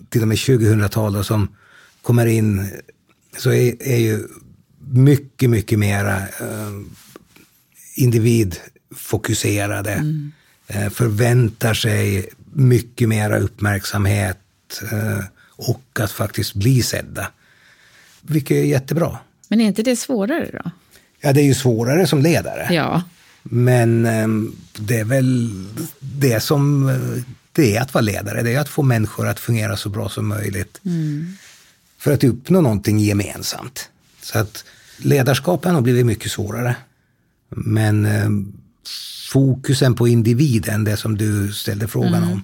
till 0.10 0.22
och 0.22 0.27
med 0.27 0.38
2000-tal 0.38 1.15
och 1.15 1.25
som 1.25 1.48
kommer 2.01 2.25
in 2.25 2.70
så 3.38 3.51
är, 3.51 3.84
är 3.84 3.98
ju 3.98 4.27
mycket, 4.91 5.50
mycket 5.50 5.79
mera 5.79 6.17
eh, 6.17 6.72
individfokuserade. 7.96 9.91
Mm. 9.91 10.31
Eh, 10.67 10.89
förväntar 10.89 11.74
sig 11.74 12.29
mycket 12.53 13.10
mera 13.10 13.39
uppmärksamhet. 13.39 14.38
Eh, 14.91 15.24
och 15.55 16.00
att 16.00 16.12
faktiskt 16.12 16.53
bli 16.53 16.81
sedda. 16.81 17.31
Vilket 18.22 18.58
är 18.58 18.63
jättebra. 18.63 19.17
Men 19.48 19.62
är 19.62 19.65
inte 19.65 19.84
det 19.84 19.96
svårare 19.96 20.50
då? 20.53 20.72
Ja, 21.22 21.34
det 21.34 21.41
är 21.41 21.46
ju 21.46 21.53
svårare 21.53 22.08
som 22.08 22.22
ledare. 22.22 22.67
Ja. 22.72 23.03
Men 23.43 24.05
ehm, 24.05 24.55
det 24.77 25.00
är 25.00 25.03
väl 25.03 25.65
det 26.00 26.39
som 26.39 26.89
eh, 26.89 27.24
det 27.51 27.75
är 27.77 27.81
att 27.81 27.93
vara 27.93 28.01
ledare. 28.01 28.43
Det 28.43 28.53
är 28.53 28.60
att 28.60 28.69
få 28.69 28.84
människor 28.84 29.27
att 29.27 29.39
fungera 29.39 29.77
så 29.77 29.89
bra 29.89 30.10
som 30.10 30.27
möjligt. 30.27 30.81
Mm. 30.86 31.38
För 31.98 32.13
att 32.13 32.24
uppnå 32.24 32.62
någonting 32.62 33.00
gemensamt. 33.00 33.89
Så 34.22 34.39
att 34.39 34.65
ledarskapen 35.06 35.75
har 35.75 35.82
blivit 35.82 36.06
mycket 36.06 36.32
svårare. 36.32 36.75
Men 37.50 38.06
ehm, 38.06 38.53
fokusen 39.32 39.96
på 39.96 40.08
individen, 40.08 40.84
det 40.84 40.98
som 40.98 41.18
du 41.18 41.53
ställde 41.53 41.88
frågan 41.88 42.13
mm. 42.13 42.32
om, 42.32 42.44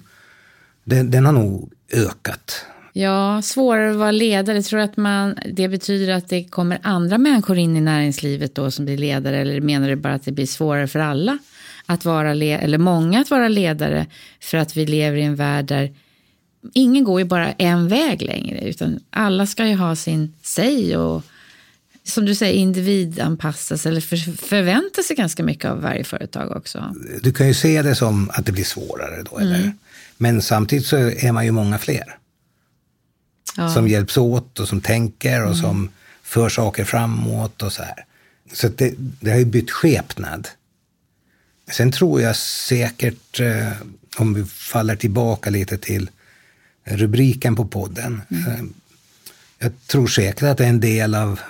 den, 0.84 1.10
den 1.10 1.26
har 1.26 1.32
nog 1.32 1.72
ökat. 1.92 2.64
Ja, 2.92 3.42
svårare 3.42 3.90
att 3.90 3.96
vara 3.96 4.10
ledare. 4.10 4.62
Tror 4.62 4.80
att 4.80 4.96
man, 4.96 5.38
det 5.52 5.68
betyder 5.68 6.14
att 6.14 6.28
det 6.28 6.44
kommer 6.44 6.78
andra 6.82 7.18
människor 7.18 7.58
in 7.58 7.76
i 7.76 7.80
näringslivet 7.80 8.54
då 8.54 8.70
som 8.70 8.84
blir 8.84 8.98
ledare? 8.98 9.38
Eller 9.38 9.60
menar 9.60 9.88
du 9.88 9.96
bara 9.96 10.14
att 10.14 10.24
det 10.24 10.32
blir 10.32 10.46
svårare 10.46 10.88
för 10.88 10.98
alla 10.98 11.38
att 11.86 12.04
vara, 12.04 12.30
eller 12.30 12.78
många 12.78 13.20
att 13.20 13.30
vara 13.30 13.48
ledare 13.48 14.06
för 14.40 14.58
att 14.58 14.76
vi 14.76 14.86
lever 14.86 15.16
i 15.16 15.22
en 15.22 15.36
värld 15.36 15.64
där 15.64 15.94
ingen 16.74 17.04
går 17.04 17.20
ju 17.20 17.24
bara 17.24 17.52
en 17.52 17.88
väg 17.88 18.22
längre, 18.22 18.60
utan 18.60 19.00
alla 19.10 19.46
ska 19.46 19.66
ju 19.66 19.76
ha 19.76 19.96
sin 19.96 20.34
säg 20.42 20.96
och 20.96 21.22
som 22.06 22.24
du 22.24 22.34
säger 22.34 22.54
individanpassas 22.54 23.86
eller 23.86 24.00
för, 24.00 24.16
förvänta 24.46 25.02
sig 25.02 25.16
ganska 25.16 25.42
mycket 25.42 25.70
av 25.70 25.80
varje 25.80 26.04
företag 26.04 26.56
också. 26.56 26.94
Du 27.22 27.32
kan 27.32 27.46
ju 27.48 27.54
se 27.54 27.82
det 27.82 27.94
som 27.94 28.30
att 28.30 28.46
det 28.46 28.52
blir 28.52 28.64
svårare 28.64 29.22
då, 29.30 29.38
eller? 29.38 29.58
Mm. 29.58 29.78
Men 30.16 30.42
samtidigt 30.42 30.86
så 30.86 30.96
är 30.96 31.32
man 31.32 31.44
ju 31.44 31.50
många 31.50 31.78
fler 31.78 32.16
ja. 33.56 33.74
som 33.74 33.88
hjälps 33.88 34.16
åt 34.16 34.60
och 34.60 34.68
som 34.68 34.80
tänker 34.80 35.40
och 35.40 35.46
mm. 35.46 35.60
som 35.60 35.90
för 36.22 36.48
saker 36.48 36.84
framåt 36.84 37.62
och 37.62 37.72
så 37.72 37.82
här. 37.82 38.04
Så 38.52 38.68
det, 38.68 38.94
det 38.96 39.30
har 39.30 39.38
ju 39.38 39.44
bytt 39.44 39.70
skepnad. 39.70 40.48
Sen 41.70 41.92
tror 41.92 42.20
jag 42.20 42.36
säkert, 42.36 43.40
eh, 43.40 43.72
om 44.16 44.34
vi 44.34 44.44
faller 44.44 44.96
tillbaka 44.96 45.50
lite 45.50 45.78
till 45.78 46.10
rubriken 46.84 47.56
på 47.56 47.64
podden. 47.64 48.22
Mm. 48.30 48.74
Jag 49.58 49.72
tror 49.86 50.06
säkert 50.06 50.42
att 50.42 50.58
det 50.58 50.64
är 50.64 50.68
en 50.68 50.80
del 50.80 51.14
av, 51.14 51.40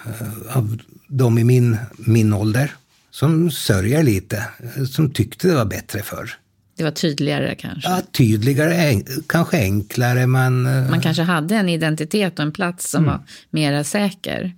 av 0.48 0.78
de 1.08 1.38
i 1.38 1.44
min, 1.44 1.76
min 1.96 2.32
ålder 2.32 2.72
som 3.10 3.50
sörjer 3.50 4.02
lite, 4.02 4.44
som 4.90 5.10
tyckte 5.10 5.48
det 5.48 5.54
var 5.54 5.64
bättre 5.64 6.02
förr. 6.02 6.30
Det 6.76 6.84
var 6.84 6.90
tydligare 6.90 7.54
kanske? 7.54 7.90
Ja, 7.90 8.02
tydligare, 8.12 9.02
kanske 9.26 9.56
enklare. 9.56 10.26
Man, 10.26 10.66
eh, 10.66 10.90
man 10.90 11.00
kanske 11.00 11.22
hade 11.22 11.56
en 11.56 11.68
identitet 11.68 12.38
och 12.38 12.44
en 12.44 12.52
plats 12.52 12.90
som 12.90 13.04
mm. 13.04 13.12
var 13.12 13.20
mera 13.50 13.84
säker. 13.84 14.54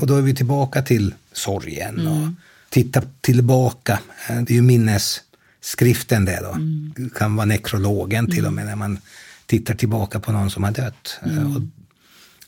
Och 0.00 0.06
då 0.06 0.16
är 0.16 0.22
vi 0.22 0.34
tillbaka 0.34 0.82
till 0.82 1.14
sorgen 1.32 1.98
mm. 1.98 2.06
och 2.06 2.28
titta 2.68 3.02
tillbaka. 3.20 3.98
Eh, 4.28 4.42
det 4.42 4.52
är 4.52 4.54
ju 4.54 4.62
minnesskriften 4.62 6.24
det 6.24 6.40
då. 6.42 6.50
Mm. 6.50 6.92
Det 6.96 7.14
kan 7.14 7.36
vara 7.36 7.46
nekrologen 7.46 8.30
till 8.30 8.46
och 8.46 8.52
med 8.52 8.66
när 8.66 8.76
man 8.76 8.98
tittar 9.46 9.74
tillbaka 9.74 10.20
på 10.20 10.32
någon 10.32 10.50
som 10.50 10.64
har 10.64 10.72
dött. 10.72 11.18
Eh, 11.22 11.36
mm. 11.36 11.56
Och, 11.56 11.62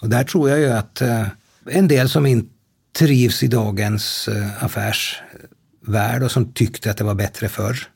och, 0.01 0.09
där 0.09 0.25
tror 0.25 0.51
jag 0.51 0.59
ju 0.59 0.71
att 0.71 1.01
eh, 1.01 1.27
en 1.67 1.89
del 1.89 2.09
som 2.09 2.27
inte 2.27 2.57
trivs 2.99 3.43
i 3.43 3.47
dagens 3.47 4.29
eh, 4.29 4.65
affärsvärld 4.65 6.23
och 6.23 6.31
som 6.31 6.53
tyckte 6.53 6.91
att 6.91 6.97
det 6.97 7.05
var 7.05 7.15
bättre 7.15 7.49
förr 7.49 7.89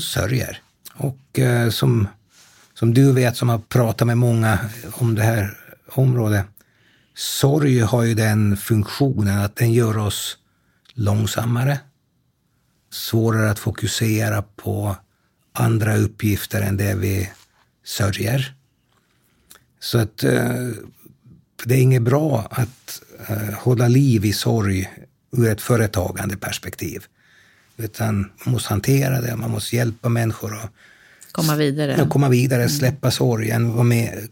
sörjer. 0.00 0.60
Och 0.94 1.38
eh, 1.38 1.70
som, 1.70 2.08
som 2.74 2.94
du 2.94 3.12
vet 3.12 3.36
som 3.36 3.48
har 3.48 3.58
pratat 3.58 4.06
med 4.06 4.18
många 4.18 4.58
om 4.92 5.14
det 5.14 5.22
här 5.22 5.58
området, 5.86 6.46
sorg 7.14 7.80
har 7.80 8.02
ju 8.02 8.14
den 8.14 8.56
funktionen 8.56 9.38
att 9.38 9.56
den 9.56 9.72
gör 9.72 9.98
oss 9.98 10.38
långsammare, 10.94 11.80
svårare 12.90 13.50
att 13.50 13.58
fokusera 13.58 14.42
på 14.42 14.96
andra 15.52 15.96
uppgifter 15.96 16.62
än 16.62 16.76
det 16.76 16.94
vi 16.94 17.30
sörjer. 17.84 18.54
Så 19.80 19.98
att 19.98 20.24
det 21.64 21.74
är 21.74 21.78
inget 21.78 22.02
bra 22.02 22.48
att 22.50 23.02
eh, 23.28 23.54
hålla 23.54 23.88
liv 23.88 24.24
i 24.24 24.32
sorg 24.32 24.90
ur 25.36 25.48
ett 25.48 25.60
företagande 25.60 26.36
perspektiv. 26.36 27.04
Utan 27.76 28.30
man 28.44 28.52
måste 28.52 28.68
hantera 28.68 29.20
det, 29.20 29.36
man 29.36 29.50
måste 29.50 29.76
hjälpa 29.76 30.08
människor 30.08 30.56
att 30.56 30.70
komma 31.32 31.56
vidare, 31.56 31.94
ja, 31.98 32.08
komma 32.08 32.28
vidare 32.28 32.68
släppa 32.68 33.10
sorgen, 33.10 33.72
vara 33.72 33.84
med, 33.84 34.28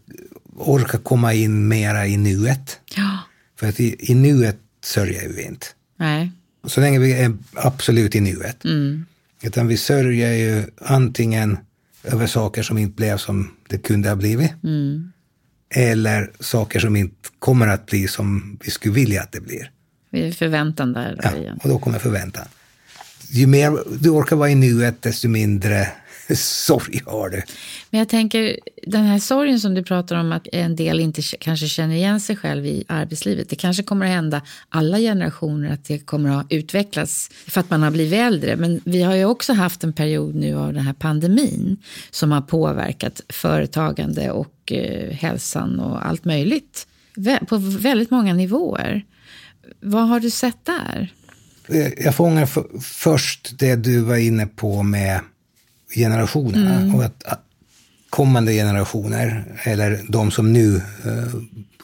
orka 0.55 0.97
komma 0.97 1.33
in 1.33 1.67
mera 1.67 2.07
i 2.07 2.17
nuet. 2.17 2.79
Ja. 2.95 3.19
För 3.55 3.69
att 3.69 3.79
i, 3.79 3.95
i 3.99 4.15
nuet 4.15 4.57
sörjer 4.83 5.29
vi 5.29 5.43
inte. 5.43 5.65
Nej. 5.97 6.31
Så 6.65 6.81
länge 6.81 6.99
vi 6.99 7.13
är 7.13 7.37
absolut 7.53 8.15
i 8.15 8.19
nuet. 8.19 8.65
Mm. 8.65 9.05
Utan 9.41 9.67
vi 9.67 9.77
sörjer 9.77 10.33
ju 10.33 10.63
antingen 10.81 11.57
över 12.03 12.27
saker 12.27 12.63
som 12.63 12.77
inte 12.77 12.95
blev 12.95 13.17
som 13.17 13.51
det 13.67 13.77
kunde 13.77 14.09
ha 14.09 14.15
blivit. 14.15 14.51
Mm. 14.63 15.11
Eller 15.73 16.31
saker 16.39 16.79
som 16.79 16.95
inte 16.95 17.29
kommer 17.39 17.67
att 17.67 17.85
bli 17.85 18.07
som 18.07 18.57
vi 18.63 18.71
skulle 18.71 18.93
vilja 18.93 19.21
att 19.21 19.31
det 19.31 19.41
blir. 19.41 19.71
Vi 20.09 20.27
är 20.27 20.31
förväntan 20.31 20.93
där. 20.93 21.19
Då 21.23 21.29
Ja, 21.29 21.37
igen. 21.37 21.59
och 21.63 21.69
då 21.69 21.79
kommer 21.79 21.99
förväntan. 21.99 22.45
Ju 23.29 23.47
mer 23.47 23.77
du 23.99 24.09
orkar 24.09 24.35
vara 24.35 24.49
i 24.49 24.55
nuet, 24.55 25.01
desto 25.01 25.27
mindre 25.27 25.87
sorg 26.35 27.01
har 27.05 27.29
du. 27.29 27.41
Men 27.89 27.99
jag 27.99 28.09
tänker, 28.09 28.59
den 28.87 29.03
här 29.05 29.19
sorgen 29.19 29.59
som 29.59 29.73
du 29.73 29.83
pratar 29.83 30.15
om 30.15 30.31
att 30.31 30.47
en 30.51 30.75
del 30.75 30.99
inte 30.99 31.21
kanske 31.21 31.67
känner 31.67 31.95
igen 31.95 32.19
sig 32.19 32.35
själv 32.35 32.65
i 32.65 32.83
arbetslivet. 32.87 33.49
Det 33.49 33.55
kanske 33.55 33.83
kommer 33.83 34.05
att 34.05 34.11
hända 34.11 34.41
alla 34.69 34.97
generationer 34.97 35.73
att 35.73 35.85
det 35.85 35.99
kommer 35.99 36.39
att 36.39 36.47
utvecklas 36.49 37.29
för 37.47 37.59
att 37.59 37.69
man 37.69 37.83
har 37.83 37.91
blivit 37.91 38.19
äldre. 38.19 38.55
Men 38.55 38.81
vi 38.85 39.01
har 39.01 39.15
ju 39.15 39.25
också 39.25 39.53
haft 39.53 39.83
en 39.83 39.93
period 39.93 40.35
nu 40.35 40.55
av 40.55 40.73
den 40.73 40.85
här 40.85 40.93
pandemin 40.93 41.77
som 42.11 42.31
har 42.31 42.41
påverkat 42.41 43.21
företagande 43.29 44.31
och 44.31 44.47
eh, 44.71 45.11
hälsan 45.15 45.79
och 45.79 46.05
allt 46.05 46.25
möjligt 46.25 46.87
på 47.47 47.57
väldigt 47.57 48.11
många 48.11 48.33
nivåer. 48.33 49.05
Vad 49.79 50.07
har 50.07 50.19
du 50.19 50.29
sett 50.29 50.65
där? 50.65 51.13
Eh, 51.67 51.87
Jag 52.03 52.15
fångar 52.15 52.43
f- 52.43 52.81
först 52.81 53.59
det 53.59 53.75
du 53.75 53.99
var 54.01 54.15
inne 54.15 54.47
på 54.47 54.83
med 54.83 55.19
generationerna. 55.95 56.95
Och 56.95 57.03
att, 57.03 57.23
att 57.23 57.43
kommande 58.09 58.53
generationer, 58.53 59.43
eller 59.63 60.05
de 60.09 60.31
som 60.31 60.53
nu 60.53 60.75
eh, 60.75 61.33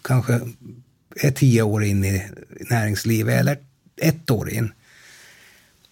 kanske 0.04 0.40
är 1.16 1.32
tio 1.32 1.62
år 1.62 1.84
in 1.84 2.06
i 2.06 2.24
näringslivet, 2.70 3.40
eller 3.40 3.58
ett 4.02 4.32
år 4.32 4.50
in. 4.50 4.72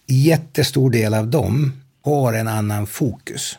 Jättestor 0.06 0.90
del 0.90 1.14
av 1.14 1.28
dem 1.30 1.72
har 2.02 2.32
en 2.32 2.48
annan 2.48 2.86
fokus. 2.86 3.58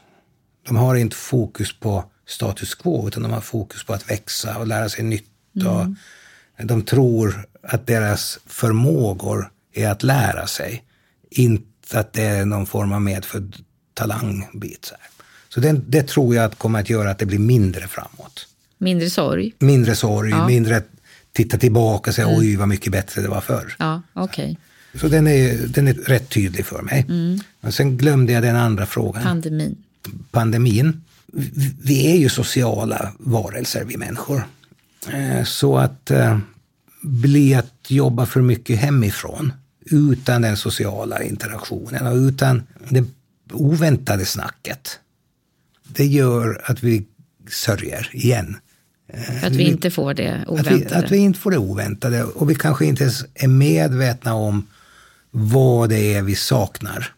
De 0.68 0.76
har 0.76 0.96
inte 0.96 1.16
fokus 1.16 1.80
på 1.80 2.04
status 2.28 2.76
quo, 2.76 3.08
utan 3.08 3.24
de 3.24 3.32
har 3.32 3.42
fokus 3.42 3.84
på 3.84 3.94
att 3.94 4.12
växa 4.12 4.58
och 4.58 4.68
lära 4.68 4.90
sig 4.90 5.04
nytt. 5.04 5.32
Och 5.66 6.66
de 6.66 6.82
tror 6.82 7.48
att 7.64 7.88
deras 7.88 8.40
förmågor 8.46 9.52
är 9.74 9.90
att 9.90 10.04
lära 10.04 10.48
sig, 10.48 10.84
inte 11.30 12.00
att 12.00 12.14
det 12.14 12.24
är 12.24 12.46
någon 12.46 12.66
form 12.66 12.92
av 12.92 13.02
medfödd 13.02 13.56
talangbit. 13.94 14.86
Så, 14.86 14.96
här. 15.00 15.10
så 15.50 15.60
det, 15.60 15.82
det 15.88 16.08
tror 16.08 16.36
jag 16.36 16.46
att 16.46 16.58
kommer 16.58 16.80
att 16.80 16.90
göra 16.90 17.12
att 17.12 17.20
det 17.20 17.26
blir 17.26 17.40
mindre 17.40 17.88
framåt. 17.88 18.48
Mindre 18.78 19.10
sorg? 19.10 19.54
Mindre 19.60 19.96
sorg, 19.96 20.30
Ja. 20.30 20.48
mindre 20.48 20.84
titta 21.32 21.58
tillbaka 21.58 22.12
och 22.12 22.16
säga 22.16 22.28
oj 22.38 22.56
vad 22.56 22.68
mycket 22.68 22.92
bättre 22.92 23.22
det 23.22 23.28
var 23.28 23.42
förr. 23.42 23.76
Ja, 23.80 24.02
okej. 24.14 24.58
Så 24.94 25.08
den 25.08 25.28
är, 25.28 25.68
den 25.68 25.88
är 25.88 25.94
rätt 25.94 26.30
tydlig 26.30 26.66
för 26.66 26.82
mig. 26.82 27.06
Och 27.62 27.74
sen 27.74 27.98
glömde 27.98 28.34
jag 28.34 28.44
den 28.44 28.56
andra 28.56 28.86
frågan. 28.86 29.24
Pandemin. 29.24 29.76
Pandemin. 30.32 31.02
Vi- 31.34 32.12
är 32.12 32.16
ju 32.16 32.30
sociala 32.30 33.14
varelser, 33.20 33.86
vi 33.86 33.98
människor. 33.98 34.48
Eh, 35.14 35.44
Så 35.44 35.78
att 35.78 36.12
eh, 36.12 36.40
bli 37.02 37.54
att 37.56 37.74
jobba 37.88 38.26
för 38.26 38.42
mycket 38.42 38.80
hemifrån 38.80 39.54
utan 39.86 40.42
den 40.42 40.58
sociala 40.58 41.24
interaktionen 41.24 42.08
och 42.08 42.16
utan 42.16 42.64
det 42.90 43.04
oväntade 43.54 44.26
snacket. 44.26 45.00
Det 45.88 46.06
gör 46.06 46.62
att 46.66 46.84
vi 46.84 47.06
sörjer 47.50 48.10
igen. 48.14 48.58
För 49.40 49.48
att 49.48 49.54
vi 49.56 49.64
inte 49.64 49.92
får 49.92 50.14
det 50.14 50.34
Att 50.48 50.48
vi, 50.48 50.52
oväntade. 50.74 50.96
att 51.06 51.12
vi 51.12 51.18
inte 51.18 51.40
får 51.40 51.52
det 51.52 51.58
oväntade 51.58 52.24
och 52.24 52.50
vi 52.50 52.56
kanske 52.56 52.86
inte 52.86 53.04
ens 53.04 53.26
är 53.34 53.48
medvetna 53.48 54.34
om 54.34 54.68
vad 55.32 55.90
det 55.90 56.14
är 56.14 56.22
vi 56.22 56.36
saknar. 56.36 57.14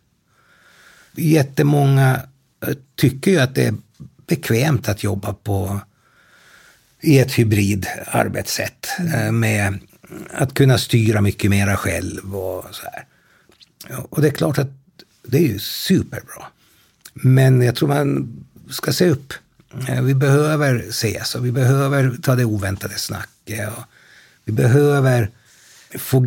Jättemånga 1.16 2.22
eh, 2.68 2.74
tycker 2.96 3.32
ju 3.32 3.40
att 3.40 3.56
det 3.56 3.64
är 3.66 3.74
bekvämt 4.30 4.90
att 4.90 5.04
jobba 5.04 5.34
på 5.34 5.80
i 7.02 7.20
ett 7.20 7.32
hybridarbetssätt 7.32 8.88
eh, 9.14 9.32
med 9.32 9.80
att 10.34 10.54
kunna 10.54 10.78
styra 10.78 11.22
mycket 11.22 11.50
mera 11.50 11.78
själv 11.78 12.36
och 12.36 12.66
så 12.72 12.84
här. 12.84 13.06
Och 14.10 14.22
det 14.22 14.28
är 14.28 14.32
klart 14.32 14.58
att 14.58 14.72
det 15.24 15.38
är 15.38 15.48
ju 15.48 15.60
superbra. 15.60 16.46
Men 17.14 17.62
jag 17.62 17.76
tror 17.76 17.90
man 17.90 18.36
ska 18.70 18.94
se 18.94 19.10
upp. 19.10 19.34
Eh, 19.88 20.02
vi 20.02 20.14
behöver 20.16 20.76
ses 20.90 21.36
och 21.36 21.46
vi 21.46 21.52
behöver 21.52 22.18
ta 22.22 22.36
det 22.36 22.46
oväntade 22.46 22.98
snacket. 22.98 23.70
Och 23.78 23.84
vi 24.46 24.52
behöver 24.52 25.30
få 25.98 26.20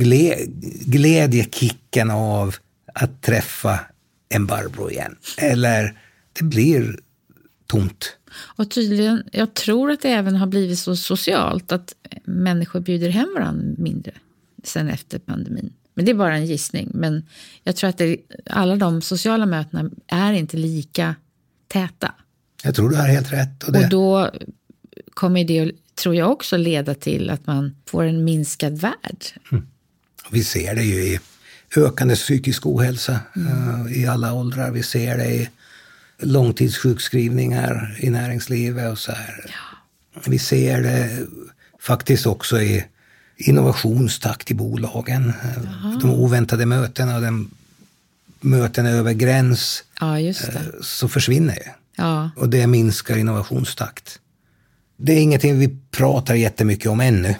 glädjekicken 0.86 2.10
av 2.10 2.56
att 2.94 3.22
träffa 3.22 3.80
en 4.28 4.46
Barbro 4.46 4.90
igen. 4.90 5.16
Eller 5.38 5.98
det 6.32 6.44
blir 6.44 6.98
tomt. 7.72 8.16
Och 8.34 8.70
tydligen, 8.70 9.22
jag 9.32 9.54
tror 9.54 9.90
att 9.90 10.00
det 10.00 10.08
även 10.08 10.36
har 10.36 10.46
blivit 10.46 10.78
så 10.78 10.96
socialt 10.96 11.72
att 11.72 11.94
människor 12.24 12.80
bjuder 12.80 13.08
hem 13.08 13.34
varandra 13.34 13.74
mindre 13.78 14.12
sen 14.64 14.88
efter 14.88 15.18
pandemin. 15.18 15.72
Men 15.94 16.04
det 16.04 16.10
är 16.10 16.14
bara 16.14 16.36
en 16.36 16.46
gissning. 16.46 16.90
Men 16.94 17.26
jag 17.64 17.76
tror 17.76 17.90
att 17.90 17.98
det, 17.98 18.16
alla 18.46 18.76
de 18.76 19.02
sociala 19.02 19.46
mötena 19.46 19.90
är 20.06 20.32
inte 20.32 20.56
lika 20.56 21.14
täta. 21.68 22.14
Jag 22.64 22.74
tror 22.74 22.90
du 22.90 22.96
har 22.96 23.08
helt 23.08 23.32
rätt. 23.32 23.64
Och 23.64 23.72
det, 23.72 23.78
Och 23.78 23.88
då 23.90 24.30
kommer 25.14 25.44
det, 25.44 25.72
tror 25.94 26.14
jag 26.14 26.30
också, 26.30 26.56
leda 26.56 26.94
till 26.94 27.30
att 27.30 27.46
man 27.46 27.76
får 27.86 28.04
en 28.04 28.24
minskad 28.24 28.78
värld. 28.78 29.24
Vi 30.30 30.44
ser 30.44 30.74
det 30.74 30.82
ju 30.82 31.02
i 31.02 31.20
ökande 31.76 32.14
psykisk 32.14 32.66
ohälsa 32.66 33.20
eh, 33.36 34.02
i 34.02 34.06
alla 34.06 34.34
åldrar. 34.34 34.70
Vi 34.70 34.82
ser 34.82 35.18
det 35.18 35.34
i 35.34 35.48
långtidssjukskrivningar 36.22 37.96
i 38.00 38.10
näringslivet 38.10 38.92
och 38.92 38.98
så 38.98 39.12
här. 39.12 39.44
Vi 40.26 40.38
ser 40.38 40.82
det 40.82 41.26
faktiskt 41.80 42.26
också 42.26 42.60
i 42.60 42.84
innovationstakt 43.36 44.50
i 44.50 44.54
bolagen. 44.54 45.32
Eh, 45.44 45.98
De 46.00 46.10
oväntade 46.10 46.66
mötena 46.66 47.16
och 47.16 47.22
den 47.22 47.50
möten 48.40 48.86
över 48.86 49.12
gräns 49.12 49.84
Ja, 50.00 50.06
det. 50.06 50.28
eh, 50.28 50.60
så 50.82 51.08
försvinner 51.08 51.54
ju. 51.54 51.70
Ja, 51.96 52.30
Och 52.36 52.48
det 52.48 52.66
minskar 52.66 53.16
innovationstakt. 53.16 54.18
Det 54.96 55.12
är 55.12 55.20
ingenting 55.20 55.58
vi 55.58 55.76
pratar 55.90 56.34
jättemycket 56.34 56.86
om 56.86 57.00
ännu. 57.00 57.34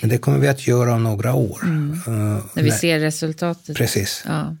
Men 0.00 0.10
det 0.10 0.18
kommer 0.18 0.38
vi 0.38 0.48
att 0.48 0.66
göra 0.66 0.94
om 0.94 1.02
några 1.02 1.34
år. 1.34 1.58
Eh, 1.62 2.12
när 2.54 2.62
vi 2.62 2.70
ser 2.70 3.00
resultatet. 3.00 3.76
Precis. 3.76 4.22
Ja. 4.26 4.56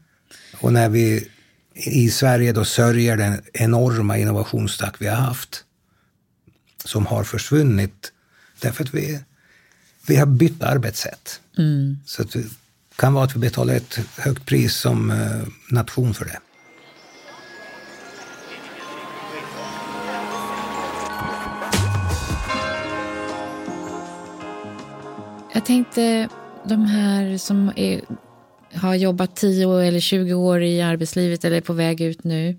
Och 0.60 0.72
när 0.72 0.88
vi 0.88 1.28
i 1.76 2.10
Sverige 2.10 2.52
då 2.52 2.64
sörjer 2.64 3.16
den 3.16 3.42
enorma 3.52 4.18
innovationstakt 4.18 5.02
vi 5.02 5.06
har 5.06 5.16
haft, 5.16 5.64
som 6.84 7.06
har 7.06 7.24
försvunnit 7.24 8.12
därför 8.60 8.84
att 8.84 8.94
vi, 8.94 9.20
vi 10.06 10.16
har 10.16 10.26
bytt 10.26 10.62
arbetssätt. 10.62 11.40
Så 12.04 12.22
att 12.22 12.32
det 12.32 12.44
kan 12.96 13.14
vara 13.14 13.24
att 13.24 13.36
vi 13.36 13.40
betalar 13.40 13.74
ett 13.74 13.98
högt 14.18 14.46
pris 14.46 14.74
som 14.74 15.10
eh, 15.10 15.42
nation 15.70 16.14
för 16.14 16.24
det. 16.24 16.38
Jag 25.52 25.64
tänkte 25.64 26.28
de 26.64 26.84
här 26.86 27.38
som 27.38 27.72
är, 27.76 28.00
har 28.76 28.94
jobbat 28.94 29.36
10 29.36 29.80
eller 29.80 30.00
20 30.00 30.34
år 30.34 30.62
i 30.62 30.82
arbetslivet 30.82 31.44
eller 31.44 31.56
är 31.56 31.60
på 31.60 31.72
väg 31.72 32.00
ut 32.00 32.24
nu. 32.24 32.56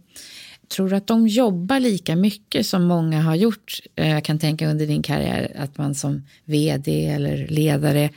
Tror 0.67 0.89
du 0.89 0.95
att 0.95 1.07
de 1.07 1.27
jobbar 1.27 1.79
lika 1.79 2.15
mycket 2.15 2.65
som 2.65 2.83
många 2.83 3.21
har 3.21 3.35
gjort? 3.35 3.79
Eh, 3.95 4.09
Jag 4.09 4.23
kan 4.23 4.39
tänka 4.39 4.69
under 4.69 4.87
din 4.87 5.03
karriär 5.03 5.51
att 5.59 5.77
man 5.77 5.95
som 5.95 6.23
vd 6.45 7.05
eller 7.05 7.47
ledare 7.47 8.09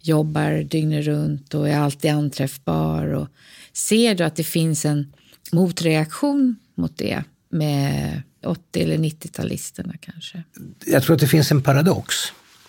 jobbar 0.00 0.62
dygnet 0.62 1.04
runt 1.04 1.54
och 1.54 1.68
är 1.68 1.76
alltid 1.78 2.10
anträffbar. 2.10 3.06
Och 3.06 3.28
ser 3.72 4.14
du 4.14 4.24
att 4.24 4.36
det 4.36 4.44
finns 4.44 4.84
en 4.84 5.12
motreaktion 5.52 6.56
mot 6.74 6.98
det 6.98 7.22
med 7.50 8.22
80 8.44 8.82
eller 8.82 8.96
90-talisterna 8.96 9.94
kanske? 10.00 10.42
Jag 10.86 11.02
tror 11.02 11.14
att 11.14 11.20
det 11.20 11.28
finns 11.28 11.50
en 11.50 11.62
paradox. 11.62 12.14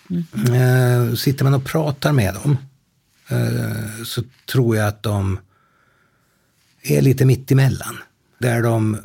Mm. 0.10 1.18
Sitter 1.18 1.44
man 1.44 1.54
och 1.54 1.66
pratar 1.66 2.12
med 2.12 2.34
dem 2.34 2.52
eh, 2.52 2.58
Eh, 3.28 4.04
så 4.04 4.24
tror 4.52 4.76
jag 4.76 4.88
att 4.88 5.04
de 5.04 5.40
är 6.82 7.02
lite 7.02 7.26
mittemellan. 7.26 7.98
Där 8.40 8.64
de 8.64 8.98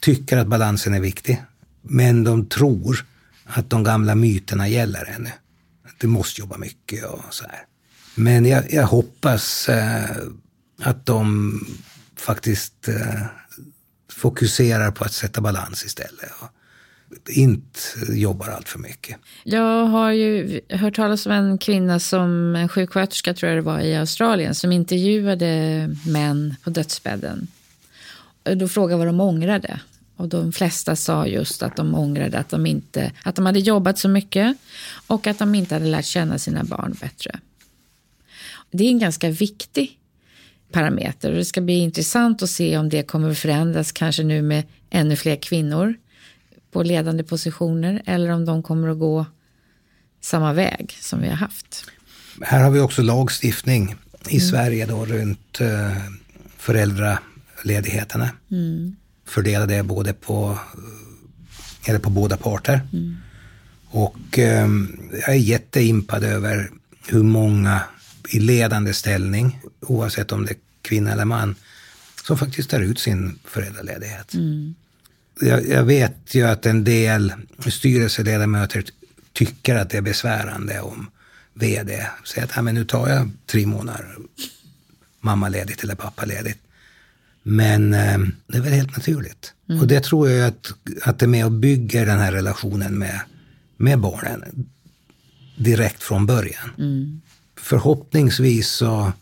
tycker 0.00 0.36
att 0.36 0.46
balansen 0.46 0.94
är 0.94 1.00
viktig, 1.00 1.42
men 1.82 2.24
de 2.24 2.46
tror 2.46 3.06
att 3.44 3.70
de 3.70 3.84
gamla 3.84 4.14
myterna 4.14 4.68
gäller 4.68 5.04
ännu. 5.16 5.30
Du 5.98 6.06
måste 6.06 6.40
jobba 6.40 6.58
mycket 6.58 7.04
och 7.04 7.24
så 7.30 7.44
här. 7.44 7.64
Men 8.14 8.46
jag, 8.46 8.72
jag 8.72 8.86
hoppas 8.86 9.68
eh, 9.68 10.16
att 10.82 11.06
de 11.06 11.58
faktiskt 12.16 12.88
eh, 12.88 13.22
fokuserar 14.12 14.90
på 14.90 15.04
att 15.04 15.12
sätta 15.12 15.40
balans 15.40 15.84
istället. 15.84 16.30
Och 16.40 16.48
inte 17.28 17.80
jobbar 18.08 18.48
allt 18.48 18.68
för 18.68 18.78
mycket. 18.78 19.16
Jag 19.44 19.86
har 19.86 20.12
ju 20.12 20.60
hört 20.68 20.96
talas 20.96 21.26
om 21.26 21.32
en 21.32 21.58
kvinna 21.58 22.00
som, 22.00 22.56
en 22.56 22.68
sjuksköterska 22.68 23.34
tror 23.34 23.50
jag 23.50 23.58
det 23.58 23.62
var 23.66 23.80
i 23.80 23.96
Australien, 23.96 24.54
som 24.54 24.72
intervjuade 24.72 25.88
män 26.06 26.54
på 26.64 26.70
dödsbädden. 26.70 27.48
Då 28.56 28.68
frågade 28.68 28.98
vad 28.98 29.06
de 29.06 29.20
ångrade. 29.20 29.80
Och 30.16 30.28
de 30.28 30.52
flesta 30.52 30.96
sa 30.96 31.26
just 31.26 31.62
att 31.62 31.76
de 31.76 31.94
ångrade 31.94 32.38
att 32.38 32.48
de, 32.48 32.66
inte, 32.66 33.12
att 33.22 33.36
de 33.36 33.46
hade 33.46 33.58
jobbat 33.58 33.98
så 33.98 34.08
mycket 34.08 34.56
och 35.06 35.26
att 35.26 35.38
de 35.38 35.54
inte 35.54 35.74
hade 35.74 35.86
lärt 35.86 36.04
känna 36.04 36.38
sina 36.38 36.64
barn 36.64 36.96
bättre. 37.00 37.38
Det 38.70 38.84
är 38.84 38.88
en 38.88 38.98
ganska 38.98 39.30
viktig 39.30 39.98
parameter 40.72 41.30
och 41.30 41.36
det 41.36 41.44
ska 41.44 41.60
bli 41.60 41.74
intressant 41.74 42.42
att 42.42 42.50
se 42.50 42.78
om 42.78 42.88
det 42.88 43.02
kommer 43.02 43.30
att 43.30 43.38
förändras, 43.38 43.92
kanske 43.92 44.22
nu 44.22 44.42
med 44.42 44.64
ännu 44.90 45.16
fler 45.16 45.36
kvinnor 45.36 45.94
på 46.72 46.82
ledande 46.82 47.24
positioner 47.24 48.02
eller 48.06 48.30
om 48.30 48.44
de 48.44 48.62
kommer 48.62 48.88
att 48.88 48.98
gå 48.98 49.26
samma 50.20 50.52
väg 50.52 50.96
som 51.00 51.20
vi 51.20 51.28
har 51.28 51.36
haft. 51.36 51.84
Här 52.40 52.62
har 52.62 52.70
vi 52.70 52.80
också 52.80 53.02
lagstiftning 53.02 53.96
i 54.28 54.36
mm. 54.36 54.48
Sverige 54.50 54.86
då 54.86 55.04
runt 55.04 55.60
uh, 55.60 55.96
föräldraledigheterna. 56.56 58.30
Mm. 58.50 58.96
Fördela 59.24 59.66
det 59.66 59.82
både 59.82 60.12
på, 60.12 60.58
eller 61.84 61.98
på 61.98 62.10
båda 62.10 62.36
parter. 62.36 62.80
Mm. 62.92 63.16
Och 63.86 64.38
um, 64.38 65.00
jag 65.12 65.28
är 65.28 65.38
jätteimpad 65.38 66.24
över 66.24 66.70
hur 67.08 67.22
många 67.22 67.80
i 68.28 68.40
ledande 68.40 68.92
ställning, 68.92 69.60
oavsett 69.80 70.32
om 70.32 70.44
det 70.44 70.52
är 70.52 70.58
kvinna 70.82 71.12
eller 71.12 71.24
man, 71.24 71.54
som 72.26 72.38
faktiskt 72.38 72.70
tar 72.70 72.80
ut 72.80 72.98
sin 72.98 73.38
föräldraledighet. 73.44 74.34
Mm. 74.34 74.74
Jag, 75.40 75.68
jag, 75.68 75.84
vet 75.84 76.34
ju 76.34 76.42
att 76.42 76.66
en 76.66 76.84
del 76.84 77.32
styrelseledamöter 77.66 78.84
tycker 79.32 79.74
att 79.74 79.90
det 79.90 79.96
är 79.96 80.02
besvärande 80.02 80.80
om 80.80 81.10
vd 81.54 82.06
säger 82.24 82.44
att 82.58 82.64
men 82.64 82.74
nu 82.74 82.84
tar 82.84 83.08
jag 83.08 83.30
tre 83.46 83.66
månader 83.66 84.16
mammaledigt 85.20 85.82
eller 85.82 85.94
pappaledigt. 85.94 86.58
Men 87.42 87.94
eh, 87.94 88.18
det 88.46 88.58
är 88.58 88.62
väl 88.62 88.72
helt 88.72 88.96
naturligt. 88.96 89.54
Mm. 89.68 89.80
Och 89.80 89.86
det 89.86 90.04
tror 90.04 90.30
jag 90.30 90.48
att, 90.48 90.72
att 91.02 91.18
det 91.18 91.26
är 91.26 91.28
med 91.28 91.44
och 91.44 91.52
bygger 91.52 92.06
den 92.06 92.18
här 92.18 92.32
relationen 92.32 92.98
med, 92.98 93.20
med 93.76 93.98
barnen 93.98 94.66
direkt 95.56 96.02
från 96.02 96.26
början. 96.26 96.70
Mm 96.78 97.20
förhoppningsvis 97.62 98.68
så, 98.68 99.12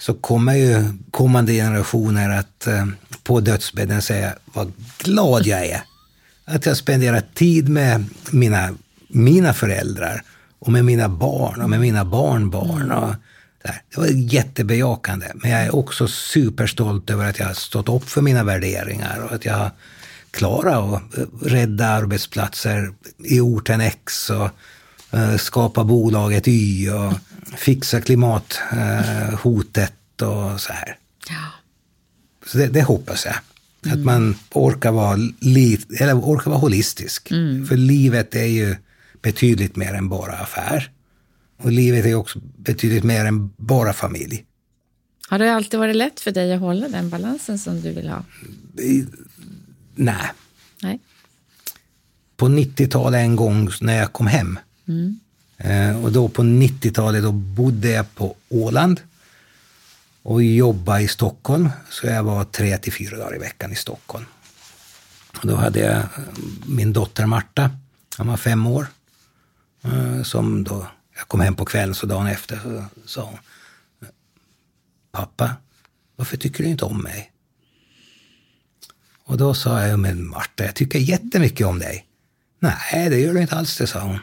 så 0.00 0.14
kommer 0.14 0.54
ju 0.54 0.84
kommande 1.10 1.52
generationer 1.52 2.38
att 2.38 2.66
eh, 2.66 2.86
på 3.22 3.40
dödsbädden 3.40 4.02
säga 4.02 4.34
vad 4.44 4.72
glad 4.98 5.46
jag 5.46 5.66
är 5.66 5.82
att 6.44 6.66
jag 6.66 6.76
spenderar 6.76 7.22
tid 7.34 7.68
med 7.68 8.04
mina, 8.30 8.74
mina 9.08 9.54
föräldrar 9.54 10.22
och 10.58 10.72
med 10.72 10.84
mina 10.84 11.08
barn 11.08 11.62
och 11.62 11.70
med 11.70 11.80
mina 11.80 12.04
barnbarn. 12.04 12.90
Och 12.90 13.14
där. 13.62 13.82
Det 13.94 14.00
var 14.00 14.06
jättebejakande, 14.06 15.26
men 15.34 15.50
jag 15.50 15.60
är 15.60 15.74
också 15.74 16.08
superstolt 16.08 17.10
över 17.10 17.28
att 17.30 17.38
jag 17.38 17.46
har 17.46 17.54
stått 17.54 17.88
upp 17.88 18.08
för 18.08 18.22
mina 18.22 18.44
värderingar 18.44 19.18
och 19.24 19.32
att 19.32 19.44
jag 19.44 19.54
har 19.54 19.70
klarat 20.30 20.76
att 20.76 21.02
rädda 21.42 21.86
arbetsplatser 21.86 22.92
i 23.24 23.40
orten 23.40 23.80
X 23.80 24.30
och 24.30 24.50
uh, 25.14 25.36
skapa 25.36 25.84
bolaget 25.84 26.48
Y 26.48 26.90
och 26.90 27.12
fixa 27.56 28.00
klimathotet 28.00 30.22
och 30.22 30.60
så 30.60 30.72
här. 30.72 30.96
Ja. 31.28 31.46
Så 32.46 32.58
det, 32.58 32.66
det 32.66 32.82
hoppas 32.82 33.24
jag. 33.24 33.34
Mm. 33.84 33.98
Att 33.98 34.04
man 34.04 34.36
orkar 34.50 34.92
vara, 34.92 35.16
li, 35.40 35.80
eller 36.00 36.14
orkar 36.14 36.50
vara 36.50 36.60
holistisk. 36.60 37.30
Mm. 37.30 37.66
För 37.66 37.76
livet 37.76 38.34
är 38.34 38.46
ju 38.46 38.76
betydligt 39.22 39.76
mer 39.76 39.94
än 39.94 40.08
bara 40.08 40.32
affär. 40.32 40.90
Och 41.56 41.72
livet 41.72 42.06
är 42.06 42.14
också 42.14 42.40
betydligt 42.56 43.04
mer 43.04 43.24
än 43.24 43.50
bara 43.56 43.92
familj. 43.92 44.44
Har 45.28 45.38
det 45.38 45.54
alltid 45.54 45.80
varit 45.80 45.96
lätt 45.96 46.20
för 46.20 46.30
dig 46.30 46.52
att 46.52 46.60
hålla 46.60 46.88
den 46.88 47.10
balansen 47.10 47.58
som 47.58 47.80
du 47.80 47.92
vill 47.92 48.08
ha? 48.08 48.24
Nej. 49.94 50.30
Nej. 50.82 51.00
På 52.36 52.48
90-talet 52.48 53.18
en 53.18 53.36
gång 53.36 53.70
när 53.80 53.98
jag 53.98 54.12
kom 54.12 54.26
hem 54.26 54.58
mm. 54.88 55.20
Eh, 55.60 56.04
och 56.04 56.12
då 56.12 56.28
på 56.28 56.42
90-talet 56.42 57.22
då 57.22 57.32
bodde 57.32 57.90
jag 57.90 58.14
på 58.14 58.36
Åland 58.48 59.00
och 60.22 60.42
jobbade 60.42 61.02
i 61.02 61.08
Stockholm. 61.08 61.70
Så 61.90 62.06
jag 62.06 62.22
var 62.22 62.44
tre 62.44 62.78
till 62.78 62.92
fyra 62.92 63.16
dagar 63.16 63.36
i 63.36 63.38
veckan 63.38 63.72
i 63.72 63.76
Stockholm. 63.76 64.24
Och 65.40 65.46
då 65.46 65.56
hade 65.56 65.80
jag 65.80 65.96
eh, 65.96 66.04
min 66.66 66.92
dotter 66.92 67.26
Marta, 67.26 67.70
hon 68.16 68.26
var 68.26 68.36
fem 68.36 68.66
år, 68.66 68.86
eh, 69.84 70.22
som 70.22 70.64
då, 70.64 70.86
jag 71.16 71.28
kom 71.28 71.40
hem 71.40 71.56
på 71.56 71.64
kvällen 71.64 71.94
så 71.94 72.06
dagen 72.06 72.26
efter 72.26 72.56
så 72.56 72.84
sa 73.06 73.22
hon, 73.22 73.38
pappa, 75.12 75.56
varför 76.16 76.36
tycker 76.36 76.64
du 76.64 76.70
inte 76.70 76.84
om 76.84 77.02
mig? 77.02 77.32
Och 79.24 79.36
då 79.36 79.54
sa 79.54 79.86
jag, 79.86 79.98
men 79.98 80.28
Marta, 80.28 80.64
jag 80.64 80.74
tycker 80.74 80.98
jättemycket 80.98 81.66
om 81.66 81.78
dig. 81.78 82.06
Nej, 82.58 83.10
det 83.10 83.18
gör 83.18 83.34
du 83.34 83.40
inte 83.40 83.56
alls 83.56 83.76
det, 83.76 83.86
sa 83.86 84.00
hon. 84.00 84.18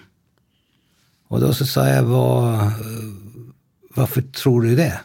Och 1.27 1.39
då 1.39 1.53
så 1.53 1.65
sa 1.65 1.87
jag, 1.87 2.03
Vad, 2.03 2.71
varför 3.95 4.21
tror 4.21 4.61
du 4.61 4.75
det? 4.75 4.99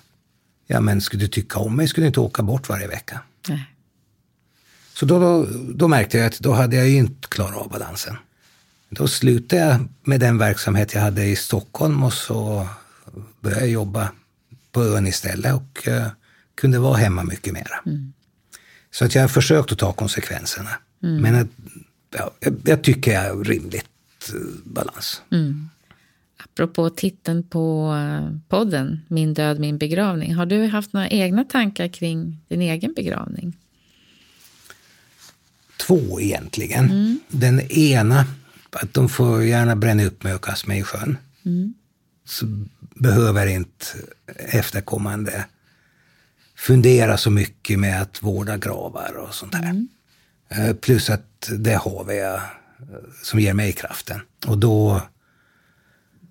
Ja, 0.67 0.81
men 0.81 1.01
skulle 1.01 1.25
du 1.25 1.29
tycka 1.29 1.59
om 1.59 1.77
mig 1.77 1.89
skulle 1.89 2.05
du 2.05 2.09
inte 2.09 2.21
åka 2.21 2.43
bort 2.43 2.69
varje 2.69 2.87
vecka. 2.87 3.21
Nej. 3.49 3.69
Så 4.95 5.07
då, 5.07 5.19
då, 5.19 5.47
då, 5.75 5.89
märkte 5.89 6.19
jag 6.19 6.27
att 6.27 6.39
då 6.39 6.53
hade 6.53 6.77
jag 6.77 6.89
ju 6.89 6.97
inte 6.97 7.29
klarat 7.29 7.57
av 7.57 7.69
balansen. 7.69 8.17
Då 8.91 9.09
slutade 9.09 9.63
jag 9.63 9.89
med 10.03 10.21
den 10.21 10.39
verksamhet 10.39 10.95
jag 10.95 11.01
hade 11.01 11.25
i 11.25 11.37
Stockholm 11.37 12.03
och 12.03 12.13
så 12.13 12.69
började 13.41 13.61
jag 13.61 13.71
jobba 13.71 14.11
på 14.73 14.85
ön 14.85 15.07
istället 15.07 15.55
och 15.55 15.89
uh, 15.89 16.07
kunde 16.55 16.79
vara 16.79 16.97
hemma 16.97 17.23
mycket 17.23 17.53
mera. 17.53 17.81
Mm. 17.87 18.13
Så 18.91 19.05
att 19.05 19.15
jag 19.15 19.23
har 19.23 19.29
försökt 19.29 19.73
att 19.73 19.79
ta 19.79 19.93
konsekvenserna. 19.93 20.71
Mm. 21.03 21.23
Men 21.23 21.35
att, 21.35 21.49
ja, 22.11 22.31
jag, 22.41 22.55
jag, 22.65 22.83
tycker 22.83 23.13
jag 23.13 23.25
är 23.25 23.45
rimligt 23.45 24.33
uh, 24.35 24.41
balans. 24.65 25.23
Mm. 25.31 25.69
Apropå 26.55 26.91
titeln 26.91 27.43
på 27.43 27.95
eh, 27.95 28.37
podden, 28.49 29.01
Min 29.09 29.35
död, 29.35 29.61
min 29.61 29.79
begravning. 29.79 30.35
Har 30.35 30.47
du 30.47 30.67
haft 30.67 30.93
några 30.93 31.09
egna 31.09 31.45
tankar 31.45 31.89
kring 31.89 32.41
din 32.49 32.63
egen 32.63 32.93
begravning? 32.95 33.57
Två 35.87 36.21
egentligen. 36.21 36.85
Mm. 36.85 37.21
Den 37.29 37.61
ena, 37.61 38.27
att 38.71 38.95
de 38.95 39.09
får 39.09 39.45
gärna 39.45 39.77
bränna 39.77 40.05
upp 40.05 40.23
mig 40.23 40.35
och 40.35 40.45
kasta 40.45 40.69
mig 40.69 40.79
i 40.79 40.83
sjön. 40.83 41.17
Mm. 41.45 41.75
Så 42.25 42.47
behöver 42.95 43.47
inte 43.47 43.87
efterkommande 44.37 45.45
fundera 46.57 47.17
så 47.17 47.31
mycket 47.31 47.79
med 47.79 48.03
att 48.03 48.23
vårda 48.23 48.57
gravar 48.57 49.17
och 49.17 49.35
sånt 49.35 49.53
där. 49.53 49.63
Mm. 49.63 49.89
Eh, 50.49 50.75
plus 50.75 51.11
att 51.11 51.51
det 51.59 51.75
har 51.75 52.13
jag 52.13 52.35
eh, 52.35 52.43
som 53.23 53.41
ger 53.41 53.55
mig 53.55 53.73
kraften. 53.73 54.21
Och 54.47 54.59
då 54.59 55.03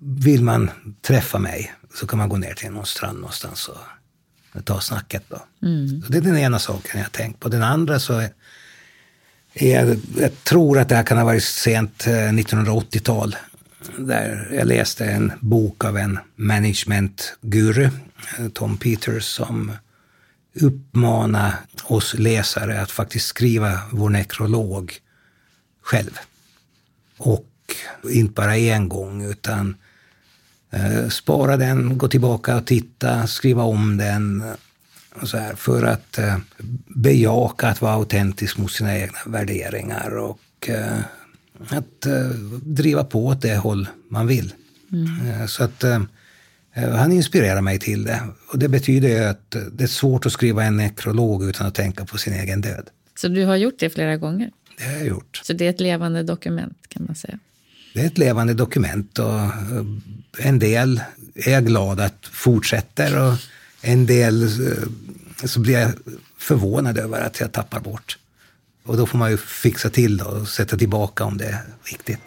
vill 0.04 0.44
man 0.44 0.72
träffa 1.02 1.40
mig 1.40 1.74
så 1.94 2.08
kan 2.08 2.20
man 2.20 2.30
gå 2.30 2.38
ner 2.38 2.54
till 2.54 2.72
någon 2.72 2.86
strand 2.86 3.20
någonstans 3.20 3.68
och 3.68 4.66
ta 4.66 4.82
snacket. 4.82 5.24
Då. 5.28 5.68
Mm. 5.68 6.04
det 6.10 6.18
är 6.18 6.22
den 6.22 6.38
ena 6.38 6.60
saken 6.60 6.92
jag 6.94 7.06
har 7.06 7.10
tänkt 7.10 7.40
på. 7.40 7.50
Den 7.50 7.64
andra 7.64 8.00
så 8.00 8.14
är, 8.14 8.30
jag, 9.54 10.00
jag 10.18 10.44
tror 10.44 10.80
att 10.80 10.90
det 10.90 10.96
här 10.96 11.04
kan 11.04 11.18
ha 11.18 11.26
varit 11.26 11.44
sent 11.44 12.06
1980-tal. 12.06 13.36
Eh, 13.36 14.04
där 14.04 14.50
jag 14.52 14.68
läste 14.68 15.06
en 15.06 15.32
bok 15.40 15.86
av 15.86 15.98
en 15.98 16.20
managementguru, 16.36 17.90
eh, 18.40 18.48
Tom 18.54 18.78
Peters, 18.78 19.26
som 19.26 19.72
uppmanar 20.54 21.54
oss 21.84 22.14
läsare 22.14 22.82
att 22.82 22.92
faktiskt 22.92 23.26
skriva 23.26 23.80
vår 23.92 24.10
nekrolog 24.10 25.00
själv. 25.82 26.20
Och 27.18 27.48
inte 28.10 28.34
bara 28.34 28.58
en 28.58 28.90
gång, 28.90 29.24
utan 29.24 29.76
spara 31.10 31.58
den, 31.58 31.98
gå 31.98 32.08
tillbaka 32.08 32.58
och 32.58 32.66
titta, 32.66 33.28
skriva 33.28 33.64
om 33.64 33.98
den 33.98 34.44
Och 35.16 35.30
så 35.30 35.38
här, 35.38 35.56
för 35.56 35.84
att 35.84 36.18
eh, 36.18 36.38
bejaka 36.88 37.68
att 37.68 37.82
vara 37.82 37.94
autentisk 37.94 38.58
mot 38.58 38.72
sina 38.72 38.98
egna 38.98 39.18
värderingar 39.26 40.18
och 40.18 40.70
eh, 40.70 41.00
att 41.70 42.06
eh, 42.06 42.30
driva 42.64 43.04
på 43.04 43.26
åt 43.26 43.42
det 43.42 43.56
håll 43.56 43.88
man 44.10 44.28
vill. 44.28 44.54
Mm. 44.92 45.48
så 45.48 45.64
att 45.64 45.84
han 46.74 47.12
inspirerar 47.12 47.62
mig 47.62 47.80
till 47.80 48.04
det. 48.04 48.22
Och 48.52 48.60
det 48.60 48.70
betyder 48.70 49.10
ju 49.10 49.24
att 49.24 49.56
det 49.72 49.84
är 49.84 49.88
svårt 49.88 50.26
att 50.26 50.32
skriva 50.32 50.64
en 50.64 50.78
nekrolog 50.78 51.44
utan 51.44 51.68
att 51.68 51.76
tänka 51.76 52.06
på 52.06 52.18
sin 52.18 52.34
egen 52.34 52.62
död. 52.62 52.90
Så 53.16 53.28
du 53.28 53.46
har 53.46 53.56
gjort 53.56 53.80
det 53.80 53.90
flera 53.90 54.18
gånger? 54.18 54.52
Det 54.78 54.84
har 54.84 54.92
jag 54.92 55.08
gjort. 55.08 55.42
Så 55.44 55.54
det 55.54 55.66
är 55.66 55.70
ett 55.70 55.80
levande 55.80 56.24
dokument 56.24 56.78
kan 56.88 57.06
man 57.06 57.16
säga? 57.16 57.40
Det 57.94 58.02
är 58.02 58.06
ett 58.06 58.18
levande 58.18 58.54
dokument 58.54 59.20
och 59.20 59.40
eh, 59.40 59.86
en 60.38 60.60
del 60.60 61.02
är 61.36 61.52
jag 61.52 61.66
glad 61.66 62.00
att 62.00 62.26
fortsätter 62.32 63.28
och 63.28 63.34
en 63.82 64.06
del 64.06 64.44
eh, 64.44 65.48
så 65.48 65.60
blir 65.60 65.80
jag 65.80 65.92
förvånad 66.38 66.98
över 66.98 67.22
att 67.22 67.40
jag 67.40 67.52
tappar 67.52 67.80
bort. 67.80 68.18
Och 68.84 68.98
då 68.98 69.06
får 69.06 69.18
man 69.18 69.32
ju 69.32 69.38
fixa 69.38 69.90
till 69.90 70.22
och 70.22 70.48
sätta 70.48 70.78
tillbaka 70.78 71.24
om 71.24 71.38
det 71.38 71.46
är 71.46 71.64
viktigt. 71.92 72.20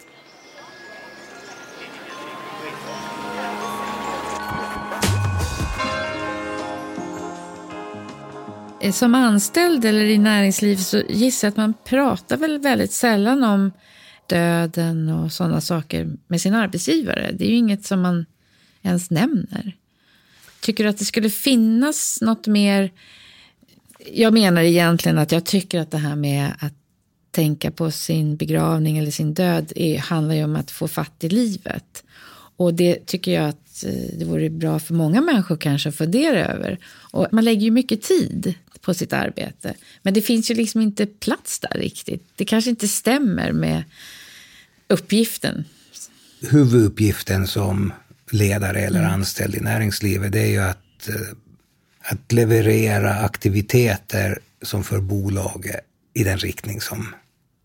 Eh, 8.81 8.91
som 8.91 9.15
anställd 9.15 9.85
eller 9.85 10.05
i 10.05 10.17
näringsliv 10.17 10.77
så 10.77 10.97
gissar 11.09 11.47
jag 11.47 11.51
att 11.51 11.57
man 11.57 11.73
pratar 11.85 12.37
väl 12.37 12.59
väldigt 12.59 12.91
sällan 12.91 13.43
om 13.43 13.71
döden 14.27 15.09
och 15.09 15.31
sådana 15.31 15.61
saker 15.61 16.17
med 16.27 16.41
sin 16.41 16.53
arbetsgivare. 16.53 17.31
Det 17.33 17.45
är 17.45 17.49
ju 17.49 17.55
inget 17.55 17.85
som 17.85 18.01
man 18.01 18.25
ens 18.81 19.09
nämner. 19.09 19.75
Tycker 20.59 20.83
du 20.83 20.89
att 20.89 20.97
det 20.97 21.05
skulle 21.05 21.29
finnas 21.29 22.21
något 22.21 22.47
mer? 22.47 22.91
Jag 24.13 24.33
menar 24.33 24.61
egentligen 24.61 25.17
att 25.17 25.31
jag 25.31 25.45
tycker 25.45 25.79
att 25.79 25.91
det 25.91 25.97
här 25.97 26.15
med 26.15 26.51
att 26.59 26.73
tänka 27.31 27.71
på 27.71 27.91
sin 27.91 28.35
begravning 28.35 28.97
eller 28.97 29.11
sin 29.11 29.33
död 29.33 29.71
är, 29.75 29.97
handlar 29.97 30.35
ju 30.35 30.43
om 30.43 30.55
att 30.55 30.71
få 30.71 30.87
fatt 30.87 31.23
i 31.23 31.29
livet. 31.29 32.03
Och 32.57 32.73
det 32.73 33.05
tycker 33.05 33.31
jag 33.31 33.49
att 33.49 33.83
eh, 33.85 34.17
det 34.19 34.25
vore 34.25 34.49
bra 34.49 34.79
för 34.79 34.93
många 34.93 35.21
människor 35.21 35.57
kanske 35.57 35.89
att 35.89 35.95
fundera 35.95 36.45
över. 36.45 36.79
Och 37.11 37.27
man 37.31 37.45
lägger 37.45 37.61
ju 37.61 37.71
mycket 37.71 38.01
tid 38.01 38.53
på 38.85 38.93
sitt 38.93 39.13
arbete. 39.13 39.73
Men 40.01 40.13
det 40.13 40.21
finns 40.21 40.51
ju 40.51 40.55
liksom 40.55 40.81
inte 40.81 41.05
plats 41.05 41.59
där 41.59 41.79
riktigt. 41.79 42.27
Det 42.35 42.45
kanske 42.45 42.69
inte 42.69 42.87
stämmer 42.87 43.51
med 43.51 43.83
uppgiften. 44.87 45.65
Huvuduppgiften 46.41 47.47
som 47.47 47.93
ledare 48.31 48.79
eller 48.79 48.99
mm. 48.99 49.11
anställd 49.11 49.55
i 49.55 49.59
näringslivet, 49.59 50.31
det 50.31 50.41
är 50.41 50.51
ju 50.51 50.61
att, 50.61 51.09
eh, 51.09 51.15
att 51.99 52.31
leverera 52.31 53.13
aktiviteter 53.13 54.39
som 54.61 54.83
för 54.83 54.99
bolaget 54.99 55.79
i 56.13 56.23
den 56.23 56.37
riktning 56.37 56.81
som 56.81 57.15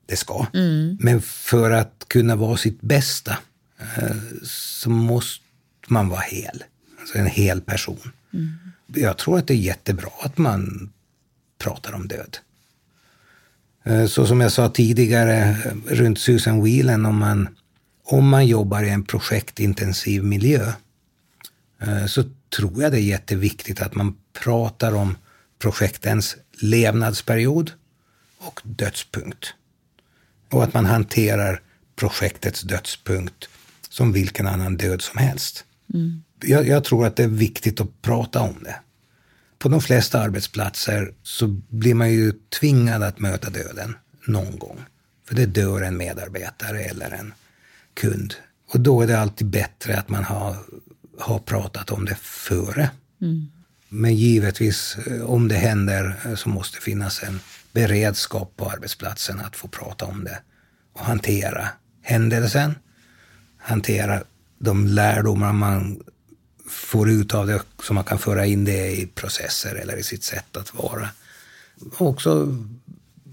det 0.06 0.16
ska. 0.16 0.46
Mm. 0.54 0.96
Men 1.00 1.22
för 1.22 1.70
att 1.70 2.04
kunna 2.08 2.36
vara 2.36 2.56
sitt 2.56 2.80
bästa 2.80 3.38
eh, 3.78 4.16
så 4.42 4.90
måste 4.90 5.44
man 5.86 6.08
vara 6.08 6.20
hel. 6.20 6.64
Alltså 7.00 7.18
en 7.18 7.26
hel 7.26 7.60
person. 7.60 8.12
Mm. 8.32 8.48
Jag 8.86 9.18
tror 9.18 9.38
att 9.38 9.46
det 9.46 9.54
är 9.54 9.58
jättebra 9.58 10.10
att 10.20 10.38
man 10.38 10.92
pratar 11.60 11.92
om 11.92 12.08
död. 12.08 12.38
Eh, 13.84 14.06
så 14.06 14.26
som 14.26 14.40
jag 14.40 14.52
sa 14.52 14.68
tidigare 14.68 15.56
runt 15.86 16.18
Susan 16.18 16.64
Whelan, 16.64 17.06
om 17.06 17.18
man 17.18 17.48
om 18.04 18.28
man 18.28 18.46
jobbar 18.46 18.82
i 18.82 18.90
en 18.90 19.04
projektintensiv 19.04 20.24
miljö 20.24 20.72
eh, 21.80 22.06
så 22.06 22.24
tror 22.56 22.82
jag 22.82 22.92
det 22.92 22.98
är 22.98 23.02
jätteviktigt 23.02 23.82
att 23.82 23.94
man 23.94 24.14
pratar 24.32 24.94
om 24.94 25.16
projektens 25.58 26.36
levnadsperiod 26.52 27.72
och 28.38 28.60
dödspunkt. 28.64 29.54
Och 30.50 30.64
att 30.64 30.74
man 30.74 30.86
hanterar 30.86 31.62
projektets 31.96 32.62
dödspunkt 32.62 33.48
som 33.88 34.12
vilken 34.12 34.46
annan 34.46 34.76
död 34.76 35.02
som 35.02 35.18
helst. 35.18 35.64
Mm. 35.94 36.22
Jag, 36.42 36.66
jag, 36.66 36.84
tror 36.84 37.06
att 37.06 37.16
det 37.16 37.22
är 37.24 37.28
viktigt 37.28 37.80
att 37.80 38.02
prata 38.02 38.40
om 38.40 38.62
det. 38.62 38.76
På 39.60 39.68
de 39.68 39.80
flesta 39.80 40.20
arbetsplatser 40.20 41.12
så 41.22 41.46
blir 41.68 41.94
man 41.94 42.10
ju 42.10 42.32
tvingad 42.60 43.02
att 43.02 43.18
möta 43.18 43.50
döden 43.50 43.96
någon 44.26 44.58
gång. 44.58 44.78
För 45.28 45.34
det 45.34 45.46
dör 45.46 45.82
en 45.82 45.96
medarbetare 45.96 46.82
eller 46.82 47.10
en 47.10 47.32
kund. 47.94 48.34
Och 48.72 48.80
då 48.80 49.02
är 49.02 49.06
det 49.06 49.20
alltid 49.20 49.46
bättre 49.46 49.98
att 49.98 50.08
man 50.08 50.24
har, 50.24 50.56
har 51.18 51.38
pratat 51.38 51.90
om 51.90 52.04
det 52.04 52.14
före. 52.14 52.90
Mm. 53.20 53.50
Men 53.88 54.14
givetvis, 54.14 54.96
eh, 55.06 55.22
om 55.22 55.48
det 55.48 55.54
händer 55.54 56.20
eh, 56.24 56.34
så 56.34 56.48
måste 56.48 56.76
det 56.78 56.82
finnas 56.82 57.22
en 57.22 57.40
beredskap 57.72 58.52
på 58.56 58.70
arbetsplatsen 58.70 59.40
att 59.40 59.56
få 59.56 59.68
prata 59.68 60.04
om 60.04 60.24
det 60.24 60.38
och 60.92 61.04
hantera 61.04 61.68
händelsen, 62.02 62.74
hantera 63.58 64.22
de 64.58 64.86
lärdomar 64.86 65.52
man 65.52 66.02
får 66.70 67.10
ut 67.10 67.34
av 67.34 67.46
det 67.46 67.62
så 67.82 67.94
man 67.94 68.04
kan 68.04 68.18
föra 68.18 68.46
in 68.46 68.64
det 68.64 68.90
i 68.90 69.06
processer 69.06 69.74
eller 69.74 69.96
i 69.96 70.02
sitt 70.02 70.24
sätt 70.24 70.56
att 70.56 70.74
vara. 70.74 71.08
Och 71.98 72.08
också 72.08 72.58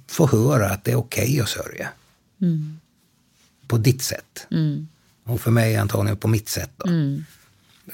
få 0.08 0.28
höra 0.28 0.70
att 0.70 0.84
det 0.84 0.92
är 0.92 0.96
okej 0.96 1.24
okay 1.24 1.40
att 1.40 1.50
sörja. 1.50 1.90
Mm 2.42 2.80
på 3.68 3.78
ditt 3.78 4.02
sätt. 4.02 4.48
Mm. 4.52 4.88
Och 5.24 5.42
för 5.42 5.52
mig 5.52 5.76
antagligen 5.76 6.18
på 6.18 6.28
mitt 6.28 6.50
sätt. 6.50 6.72
Då. 6.78 6.88
Mm. 6.88 7.26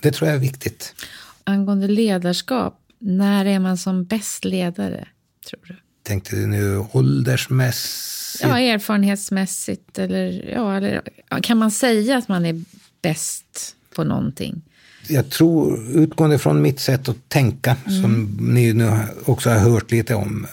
Det 0.01 0.11
tror 0.11 0.27
jag 0.27 0.35
är 0.35 0.41
viktigt. 0.41 0.95
Angående 1.43 1.87
ledarskap, 1.87 2.79
när 2.99 3.45
är 3.45 3.59
man 3.59 3.77
som 3.77 4.03
bäst 4.03 4.45
ledare, 4.45 5.07
tror 5.49 5.59
du? 5.67 5.75
Tänkte 6.03 6.35
du 6.35 6.47
nu 6.47 6.77
åldersmässigt? 6.91 8.43
Ja, 8.43 8.59
erfarenhetsmässigt. 8.59 9.99
Eller, 9.99 10.49
ja, 10.53 10.77
eller 10.77 11.01
kan 11.41 11.57
man 11.57 11.71
säga 11.71 12.17
att 12.17 12.27
man 12.27 12.45
är 12.45 12.63
bäst 13.01 13.75
på 13.95 14.03
någonting? 14.03 14.61
Jag 15.07 15.29
tror, 15.29 15.87
utgående 15.95 16.39
från 16.39 16.61
mitt 16.61 16.79
sätt 16.79 17.09
att 17.09 17.29
tänka, 17.29 17.77
mm. 17.85 18.01
som 18.01 18.37
ni 18.39 18.73
nu 18.73 18.97
också 19.25 19.49
har 19.49 19.57
hört 19.57 19.91
lite 19.91 20.15
om, 20.15 20.47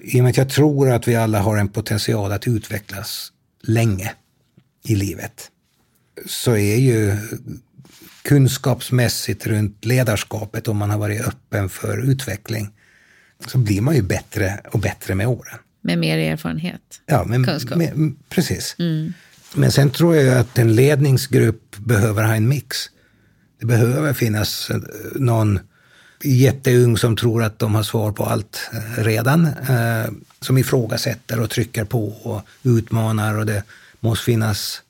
i 0.00 0.20
och 0.20 0.22
med 0.22 0.30
att 0.30 0.36
jag 0.36 0.48
tror 0.48 0.90
att 0.90 1.08
vi 1.08 1.16
alla 1.16 1.40
har 1.40 1.56
en 1.56 1.68
potential 1.68 2.32
att 2.32 2.48
utvecklas 2.48 3.32
länge 3.62 4.12
i 4.84 4.94
livet 4.94 5.50
så 6.26 6.56
är 6.56 6.76
ju 6.76 7.16
kunskapsmässigt 8.22 9.46
runt 9.46 9.84
ledarskapet, 9.84 10.68
om 10.68 10.76
man 10.76 10.90
har 10.90 10.98
varit 10.98 11.20
öppen 11.20 11.68
för 11.68 12.10
utveckling, 12.10 12.70
så 13.46 13.58
blir 13.58 13.80
man 13.80 13.94
ju 13.94 14.02
bättre 14.02 14.60
och 14.72 14.78
bättre 14.78 15.14
med 15.14 15.28
åren. 15.28 15.58
Med 15.82 15.98
mer 15.98 16.18
erfarenhet? 16.18 17.00
Ja, 17.06 17.24
med, 17.24 17.46
kunskap. 17.46 17.78
Med, 17.78 18.14
precis. 18.28 18.76
Mm. 18.78 19.12
Men 19.54 19.72
sen 19.72 19.90
tror 19.90 20.16
jag 20.16 20.38
att 20.38 20.58
en 20.58 20.74
ledningsgrupp 20.74 21.76
behöver 21.76 22.24
ha 22.24 22.34
en 22.34 22.48
mix. 22.48 22.76
Det 23.60 23.66
behöver 23.66 24.12
finnas 24.12 24.70
någon 25.14 25.60
jätteung 26.22 26.96
som 26.96 27.16
tror 27.16 27.42
att 27.42 27.58
de 27.58 27.74
har 27.74 27.82
svar 27.82 28.12
på 28.12 28.24
allt 28.24 28.70
redan, 28.96 29.46
eh, 29.46 30.10
som 30.40 30.58
ifrågasätter 30.58 31.40
och 31.40 31.50
trycker 31.50 31.84
på 31.84 32.08
och 32.08 32.42
utmanar. 32.62 33.38
och 33.38 33.46
det 33.46 33.62
måste 34.00 34.24
finnas 34.24 34.82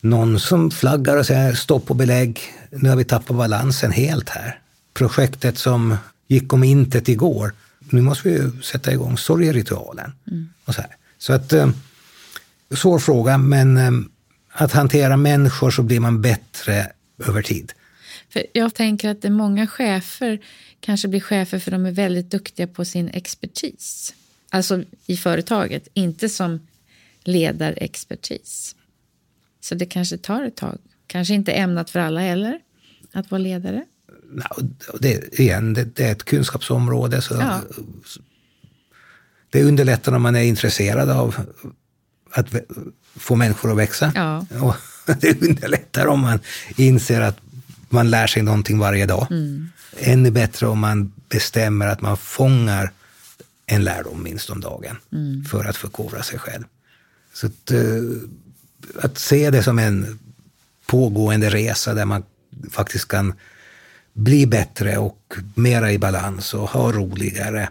någon 0.00 0.40
som 0.40 0.70
flaggar 0.70 1.16
och 1.16 1.26
säger 1.26 1.54
stopp 1.54 1.90
och 1.90 1.96
belägg, 1.96 2.40
nu 2.70 2.88
har 2.88 2.96
vi 2.96 3.04
tappat 3.04 3.36
balansen 3.36 3.92
helt 3.92 4.28
här. 4.28 4.58
Projektet 4.94 5.58
som 5.58 5.96
gick 6.28 6.52
om 6.52 6.64
intet 6.64 7.08
igår, 7.08 7.52
nu 7.78 8.00
måste 8.00 8.28
vi 8.28 8.62
sätta 8.62 8.92
igång 8.92 9.18
sorgeritualen. 9.18 10.12
Mm. 10.30 10.48
Och 10.64 10.74
så 10.74 10.80
här. 10.80 10.90
så 11.18 11.32
att, 11.32 11.52
eh, 11.52 11.70
svår 12.74 12.98
fråga, 12.98 13.38
men 13.38 13.76
eh, 13.76 13.90
att 14.52 14.72
hantera 14.72 15.16
människor 15.16 15.70
så 15.70 15.82
blir 15.82 16.00
man 16.00 16.22
bättre 16.22 16.86
över 17.26 17.42
tid. 17.42 17.72
För 18.32 18.46
jag 18.52 18.74
tänker 18.74 19.08
att 19.08 19.32
många 19.32 19.66
chefer 19.66 20.40
kanske 20.80 21.08
blir 21.08 21.20
chefer 21.20 21.58
för 21.58 21.70
de 21.70 21.86
är 21.86 21.92
väldigt 21.92 22.30
duktiga 22.30 22.66
på 22.66 22.84
sin 22.84 23.08
expertis. 23.08 24.14
Alltså 24.50 24.82
i 25.06 25.16
företaget, 25.16 25.88
inte 25.94 26.28
som 26.28 26.66
ledarexpertis. 27.24 28.76
Så 29.60 29.74
det 29.74 29.86
kanske 29.86 30.18
tar 30.18 30.44
ett 30.44 30.56
tag. 30.56 30.78
Kanske 31.06 31.34
inte 31.34 31.52
ämnat 31.52 31.90
för 31.90 32.00
alla 32.00 32.20
heller, 32.20 32.60
att 33.12 33.30
vara 33.30 33.38
ledare. 33.38 33.84
Det, 35.00 35.40
igen, 35.40 35.74
det, 35.74 35.84
det 35.84 36.04
är 36.04 36.12
ett 36.12 36.24
kunskapsområde. 36.24 37.22
Så 37.22 37.34
ja. 37.34 37.60
Det 39.50 39.64
underlättar 39.64 40.12
om 40.12 40.22
man 40.22 40.36
är 40.36 40.42
intresserad 40.42 41.10
av 41.10 41.36
att 42.30 42.54
få 43.16 43.36
människor 43.36 43.70
att 43.70 43.78
växa. 43.78 44.12
Ja. 44.14 44.46
Och 44.62 44.76
det 45.20 45.42
underlättar 45.42 46.06
om 46.06 46.20
man 46.20 46.40
inser 46.76 47.20
att 47.20 47.40
man 47.92 48.10
lär 48.10 48.26
sig 48.26 48.42
någonting 48.42 48.78
varje 48.78 49.06
dag. 49.06 49.26
Mm. 49.30 49.68
Ännu 49.98 50.30
bättre 50.30 50.66
om 50.66 50.78
man 50.78 51.12
bestämmer 51.28 51.86
att 51.86 52.00
man 52.00 52.16
fångar 52.16 52.92
en 53.66 53.84
lärdom 53.84 54.22
minst 54.22 54.50
om 54.50 54.60
dagen 54.60 54.96
mm. 55.12 55.44
för 55.44 55.64
att 55.64 55.76
förkovra 55.76 56.22
sig 56.22 56.38
själv. 56.38 56.64
Så 57.32 57.46
att, 57.46 57.70
eh, 57.70 58.02
att 59.02 59.18
se 59.18 59.50
det 59.50 59.62
som 59.62 59.78
en 59.78 60.18
pågående 60.86 61.50
resa 61.50 61.94
där 61.94 62.04
man 62.04 62.22
faktiskt 62.70 63.08
kan 63.08 63.34
bli 64.12 64.46
bättre 64.46 64.98
och 64.98 65.34
mera 65.54 65.92
i 65.92 65.98
balans 65.98 66.54
och 66.54 66.68
ha 66.68 66.92
roligare. 66.92 67.68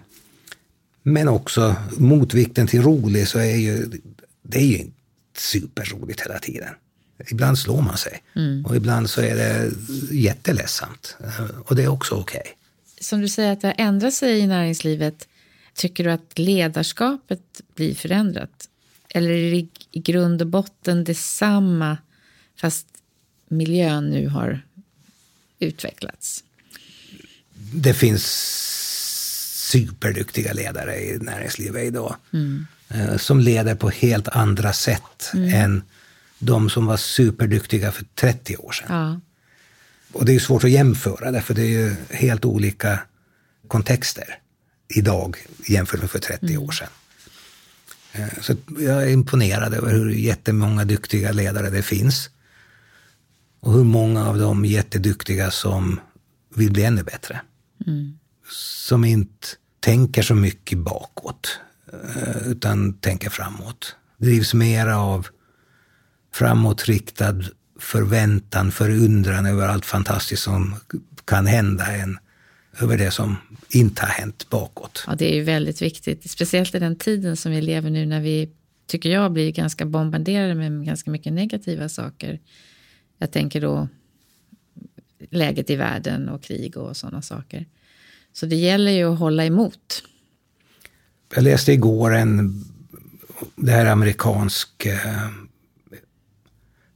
Men 1.04 1.28
också 1.28 1.76
motvikten 1.98 2.68
till 2.68 2.82
rolig 2.82 3.28
så 3.28 3.40
är 3.40 3.56
ju, 3.56 3.92
det 4.44 4.60
är 4.60 4.66
ju 4.66 4.78
inte 4.78 4.98
superroligt 5.38 6.22
hela 6.22 6.40
tiden. 6.40 6.74
Ibland 7.28 7.60
slår 7.60 7.82
man 7.82 7.98
sig 7.98 8.24
mm. 8.36 8.66
och 8.66 8.76
ibland 8.76 9.10
så 9.10 9.22
är 9.22 9.36
det 9.36 9.72
jätteledsamt. 10.12 11.18
Och 11.66 11.76
det 11.76 11.84
är 11.84 11.88
också 11.88 12.16
okej. 12.16 12.42
Okay. 12.42 12.54
Som 13.02 13.22
du 13.22 13.28
säger 13.28 13.54
att 13.54 13.62
det 13.62 13.68
har 13.68 13.76
ändrat 13.78 14.14
sig 14.14 14.40
i 14.40 14.48
näringslivet. 14.48 15.28
Tycker 15.74 16.04
du 16.04 16.12
att 16.12 16.40
ledarskapet 16.40 17.62
blir 17.76 17.96
förändrat? 17.96 18.70
Eller 19.10 19.30
är 19.30 19.52
det 19.52 19.68
i 19.92 20.00
grund 20.00 20.42
och 20.42 20.48
botten 20.48 21.04
detsamma 21.04 21.98
fast 22.56 22.88
miljön 23.48 24.10
nu 24.10 24.28
har 24.28 24.62
utvecklats? 25.60 26.44
Det 27.74 27.94
finns 27.94 28.26
superduktiga 29.72 30.54
ledare 30.54 30.96
i 30.96 31.18
näringslivet 31.22 31.84
idag. 31.84 32.16
Mm. 32.34 32.68
Eh, 32.90 33.18
som 33.18 33.40
leder 33.40 33.76
på 33.76 33.90
helt 33.90 34.28
andra 34.28 34.74
sätt 34.74 35.32
mm. 35.34 35.54
än 35.54 35.84
de 36.41 36.69
som 36.69 36.86
var 36.86 36.97
superduktiga 36.97 37.91
för 37.91 38.06
30 38.15 38.58
år 38.58 38.71
sedan. 38.71 38.88
Ja. 38.89 39.19
Och 40.13 40.25
det 40.25 40.36
är 40.36 40.39
svårt 40.39 40.63
att 40.63 40.71
jämföra 40.71 41.32
därför 41.32 41.54
det 41.54 41.62
är 41.62 41.69
ju 41.69 41.95
helt 42.10 42.45
olika 42.45 42.99
kontexter 43.67 44.39
idag 44.88 45.38
jämfört 45.67 46.01
med 46.01 46.10
för 46.10 46.19
30 46.19 46.45
mm. 46.45 46.63
år 46.63 46.71
sedan. 46.71 46.88
Eh, 48.12 48.27
så 48.41 48.56
jag 48.80 49.04
är 49.04 49.10
imponerad 49.10 49.73
över 49.73 49.91
hur 49.91 50.10
jättemånga 50.10 50.86
duktiga 50.86 51.32
ledare 51.32 51.69
det 51.69 51.84
finns. 51.84 52.30
Och 53.60 53.73
hur 53.73 53.84
många 53.84 54.27
av 54.27 54.38
dem 54.38 54.65
jätteduktiga 54.65 55.51
som 55.51 55.99
vill 56.56 56.71
bli 56.71 56.84
ännu 56.84 57.04
bättre. 57.04 57.41
Mm. 57.88 58.19
Som 58.88 59.06
inte 59.06 59.47
tänker 59.80 60.21
så 60.21 60.36
mycket 60.36 60.77
bakåt, 60.77 61.60
eh, 61.93 62.47
utan 62.47 62.93
tänker 62.93 63.30
framåt. 63.30 63.95
Drivs 64.17 64.54
mera 64.54 64.97
av 64.97 65.27
framåtriktad 66.32 67.36
förväntan, 67.80 68.72
förundran 68.72 69.46
över 69.46 69.67
allt 69.67 69.86
fantastiskt 69.86 70.44
som 70.44 70.76
kan 71.26 71.46
hända 71.46 71.86
än 71.86 72.17
över 72.82 72.98
det 72.98 73.12
som 73.12 73.38
inte 73.70 74.02
har 74.02 74.10
hänt 74.10 74.50
bakåt. 74.50 75.04
Ja, 75.08 75.15
det 75.15 75.32
är 75.32 75.36
ju 75.36 75.44
väldigt 75.44 75.82
viktigt, 75.82 76.32
speciellt 76.32 76.76
i 76.76 76.80
den 76.80 76.96
tiden 76.96 77.38
som 77.38 77.52
vi 77.52 77.62
lever 77.62 77.89
nu 77.89 78.06
när 78.06 78.22
vi, 78.22 78.50
tycker 78.88 79.10
jag, 79.10 79.32
blir 79.32 79.52
ganska 79.52 79.86
bombarderade 79.86 80.56
med 80.56 80.86
ganska 80.86 81.12
mycket 81.12 81.34
negativa 81.34 81.89
saker. 81.89 82.39
Jag 83.17 83.32
tänker 83.32 83.62
då 83.62 83.88
läget 85.30 85.70
i 85.70 85.76
världen 85.76 86.30
och 86.30 86.44
krig 86.44 86.78
och 86.78 86.98
sådana 86.98 87.22
saker. 87.22 87.65
Så 88.34 88.46
det 88.46 88.56
gäller 88.56 88.91
ju 88.91 89.13
att 89.13 89.20
hålla 89.20 89.46
emot. 89.46 90.04
Jag 91.36 91.44
läste 91.44 91.72
igår 91.72 92.15
en, 92.15 92.63
det 93.56 93.72
här 93.72 93.86
amerikansk 93.86 94.86
eh, 94.86 95.30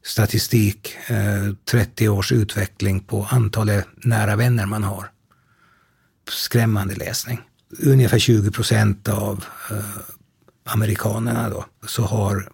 statistik, 0.05 0.97
eh, 1.07 1.53
30 1.71 2.09
års 2.09 2.31
utveckling 2.31 2.99
på 2.99 3.27
antalet 3.31 3.87
nära 3.95 4.35
vänner 4.35 4.65
man 4.65 4.83
har. 4.83 5.11
Skrämmande 6.29 6.95
läsning. 6.95 7.41
Ungefär 7.79 8.19
20 8.19 8.51
procent 8.51 9.09
av 9.09 9.45
eh, 9.71 9.77
amerikanerna 10.63 11.49
då, 11.49 11.65
så 11.87 12.03
har 12.03 12.49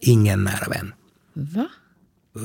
ingen 0.00 0.44
nära 0.44 0.68
vän. 0.68 0.92
Va? 1.32 1.68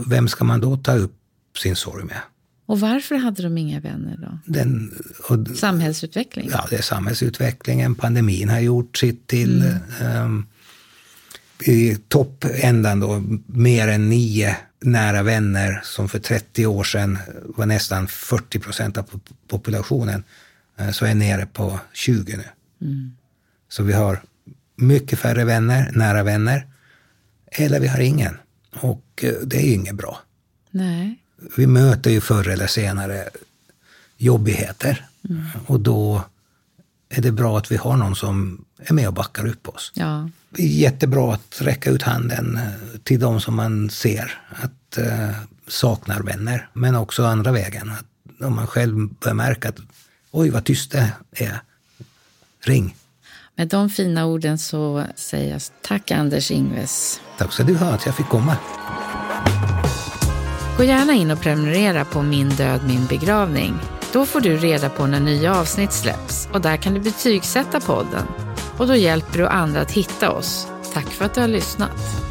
Vem 0.07 0.27
ska 0.27 0.43
man 0.43 0.61
då 0.61 0.77
ta 0.77 0.95
upp 0.95 1.15
sin 1.57 1.75
sorg 1.75 2.03
med? 2.03 2.21
Och 2.65 2.79
varför 2.79 3.15
hade 3.15 3.43
de 3.43 3.57
inga 3.57 3.79
vänner 3.79 4.17
då? 4.17 4.53
Den, 4.53 4.91
och, 5.29 5.57
Samhällsutveckling? 5.57 6.49
Ja, 6.51 6.67
det 6.69 6.75
är 6.75 6.81
samhällsutvecklingen. 6.81 7.95
Pandemin 7.95 8.49
har 8.49 8.59
gjort 8.59 8.97
sitt 8.97 9.27
till. 9.27 9.63
Mm. 9.99 10.23
Um, 10.23 10.47
I 11.61 11.97
toppändan 12.07 12.99
då, 12.99 13.23
mer 13.45 13.87
än 13.87 14.09
nio 14.09 14.57
nära 14.79 15.23
vänner 15.23 15.81
som 15.83 16.09
för 16.09 16.19
30 16.19 16.65
år 16.65 16.83
sedan 16.83 17.17
var 17.43 17.65
nästan 17.65 18.07
40 18.07 18.59
procent 18.59 18.97
av 18.97 19.21
populationen, 19.47 20.23
uh, 20.81 20.91
så 20.91 21.05
är 21.05 21.15
nere 21.15 21.45
på 21.45 21.79
20 21.93 22.37
nu. 22.37 22.43
Mm. 22.81 23.15
Så 23.69 23.83
vi 23.83 23.93
har 23.93 24.21
mycket 24.75 25.19
färre 25.19 25.45
vänner, 25.45 25.91
nära 25.95 26.23
vänner, 26.23 26.67
eller 27.51 27.79
vi 27.79 27.87
har 27.87 27.99
ingen. 27.99 28.37
Och 28.71 29.23
uh, 29.23 29.33
det 29.43 29.57
är 29.57 29.61
ju 29.61 29.73
inget 29.73 29.95
bra. 29.95 30.19
Nej 30.71 31.21
vi 31.55 31.67
möter 31.67 32.11
ju 32.11 32.21
förr 32.21 32.47
eller 32.47 32.67
senare 32.67 33.29
jobbigheter. 34.17 35.05
Mm. 35.29 35.43
Och 35.65 35.79
då 35.79 36.23
är 37.11 37.21
det 37.21 37.31
bra 37.31 37.57
att 37.57 37.71
vi 37.71 37.77
har 37.77 37.97
någon 37.97 38.15
som 38.15 38.65
är 38.77 38.93
med 38.93 39.07
och 39.07 39.13
backar 39.13 39.47
upp 39.47 39.67
oss. 39.67 39.91
Ja. 39.95 40.29
Jättebra 40.57 41.33
att 41.33 41.61
räcka 41.61 41.89
ut 41.89 42.01
handen 42.01 42.57
eh, 42.57 42.99
till 43.03 43.19
de 43.19 43.41
som 43.41 43.55
man 43.55 43.89
ser 43.89 44.37
att 44.49 44.97
uh, 44.97 45.31
saknar 45.67 46.19
vänner. 46.19 46.69
Men 46.73 46.95
också 46.95 47.25
andra 47.25 47.51
vägen. 47.51 47.91
Att 47.91 48.45
om 48.45 48.55
man 48.55 48.67
själv 48.67 49.09
börjar 49.09 49.35
märka 49.35 49.69
att 49.69 49.77
oj 50.31 50.49
vad 50.49 50.65
tyst 50.65 50.91
det 50.91 51.13
är, 51.31 51.61
ring. 52.63 52.95
Med 53.55 53.67
de 53.67 53.89
fina 53.89 54.25
orden 54.25 54.57
så 54.57 55.05
säger 55.15 55.51
jag 55.51 55.61
tack 55.81 56.11
Anders 56.11 56.51
Ingves. 56.51 57.21
Tack 57.37 57.53
ska 57.53 57.63
du 57.63 57.77
ha 57.77 57.87
att 57.87 58.05
jag 58.05 58.15
fick 58.15 58.27
komma. 58.27 58.57
Gå 60.77 60.83
gärna 60.83 61.13
in 61.13 61.31
och 61.31 61.41
prenumerera 61.41 62.05
på 62.05 62.21
Min 62.21 62.49
död, 62.49 62.81
min 62.87 63.05
begravning. 63.05 63.79
Då 64.13 64.25
får 64.25 64.41
du 64.41 64.57
reda 64.57 64.89
på 64.89 65.07
när 65.07 65.19
nya 65.19 65.55
avsnitt 65.59 65.93
släpps 65.93 66.49
och 66.53 66.61
där 66.61 66.77
kan 66.77 66.93
du 66.93 66.99
betygsätta 66.99 67.79
podden. 67.79 68.27
Och 68.77 68.87
då 68.87 68.95
hjälper 68.95 69.37
du 69.37 69.47
andra 69.47 69.81
att 69.81 69.91
hitta 69.91 70.31
oss. 70.31 70.67
Tack 70.93 71.05
för 71.05 71.25
att 71.25 71.33
du 71.33 71.41
har 71.41 71.47
lyssnat. 71.47 72.30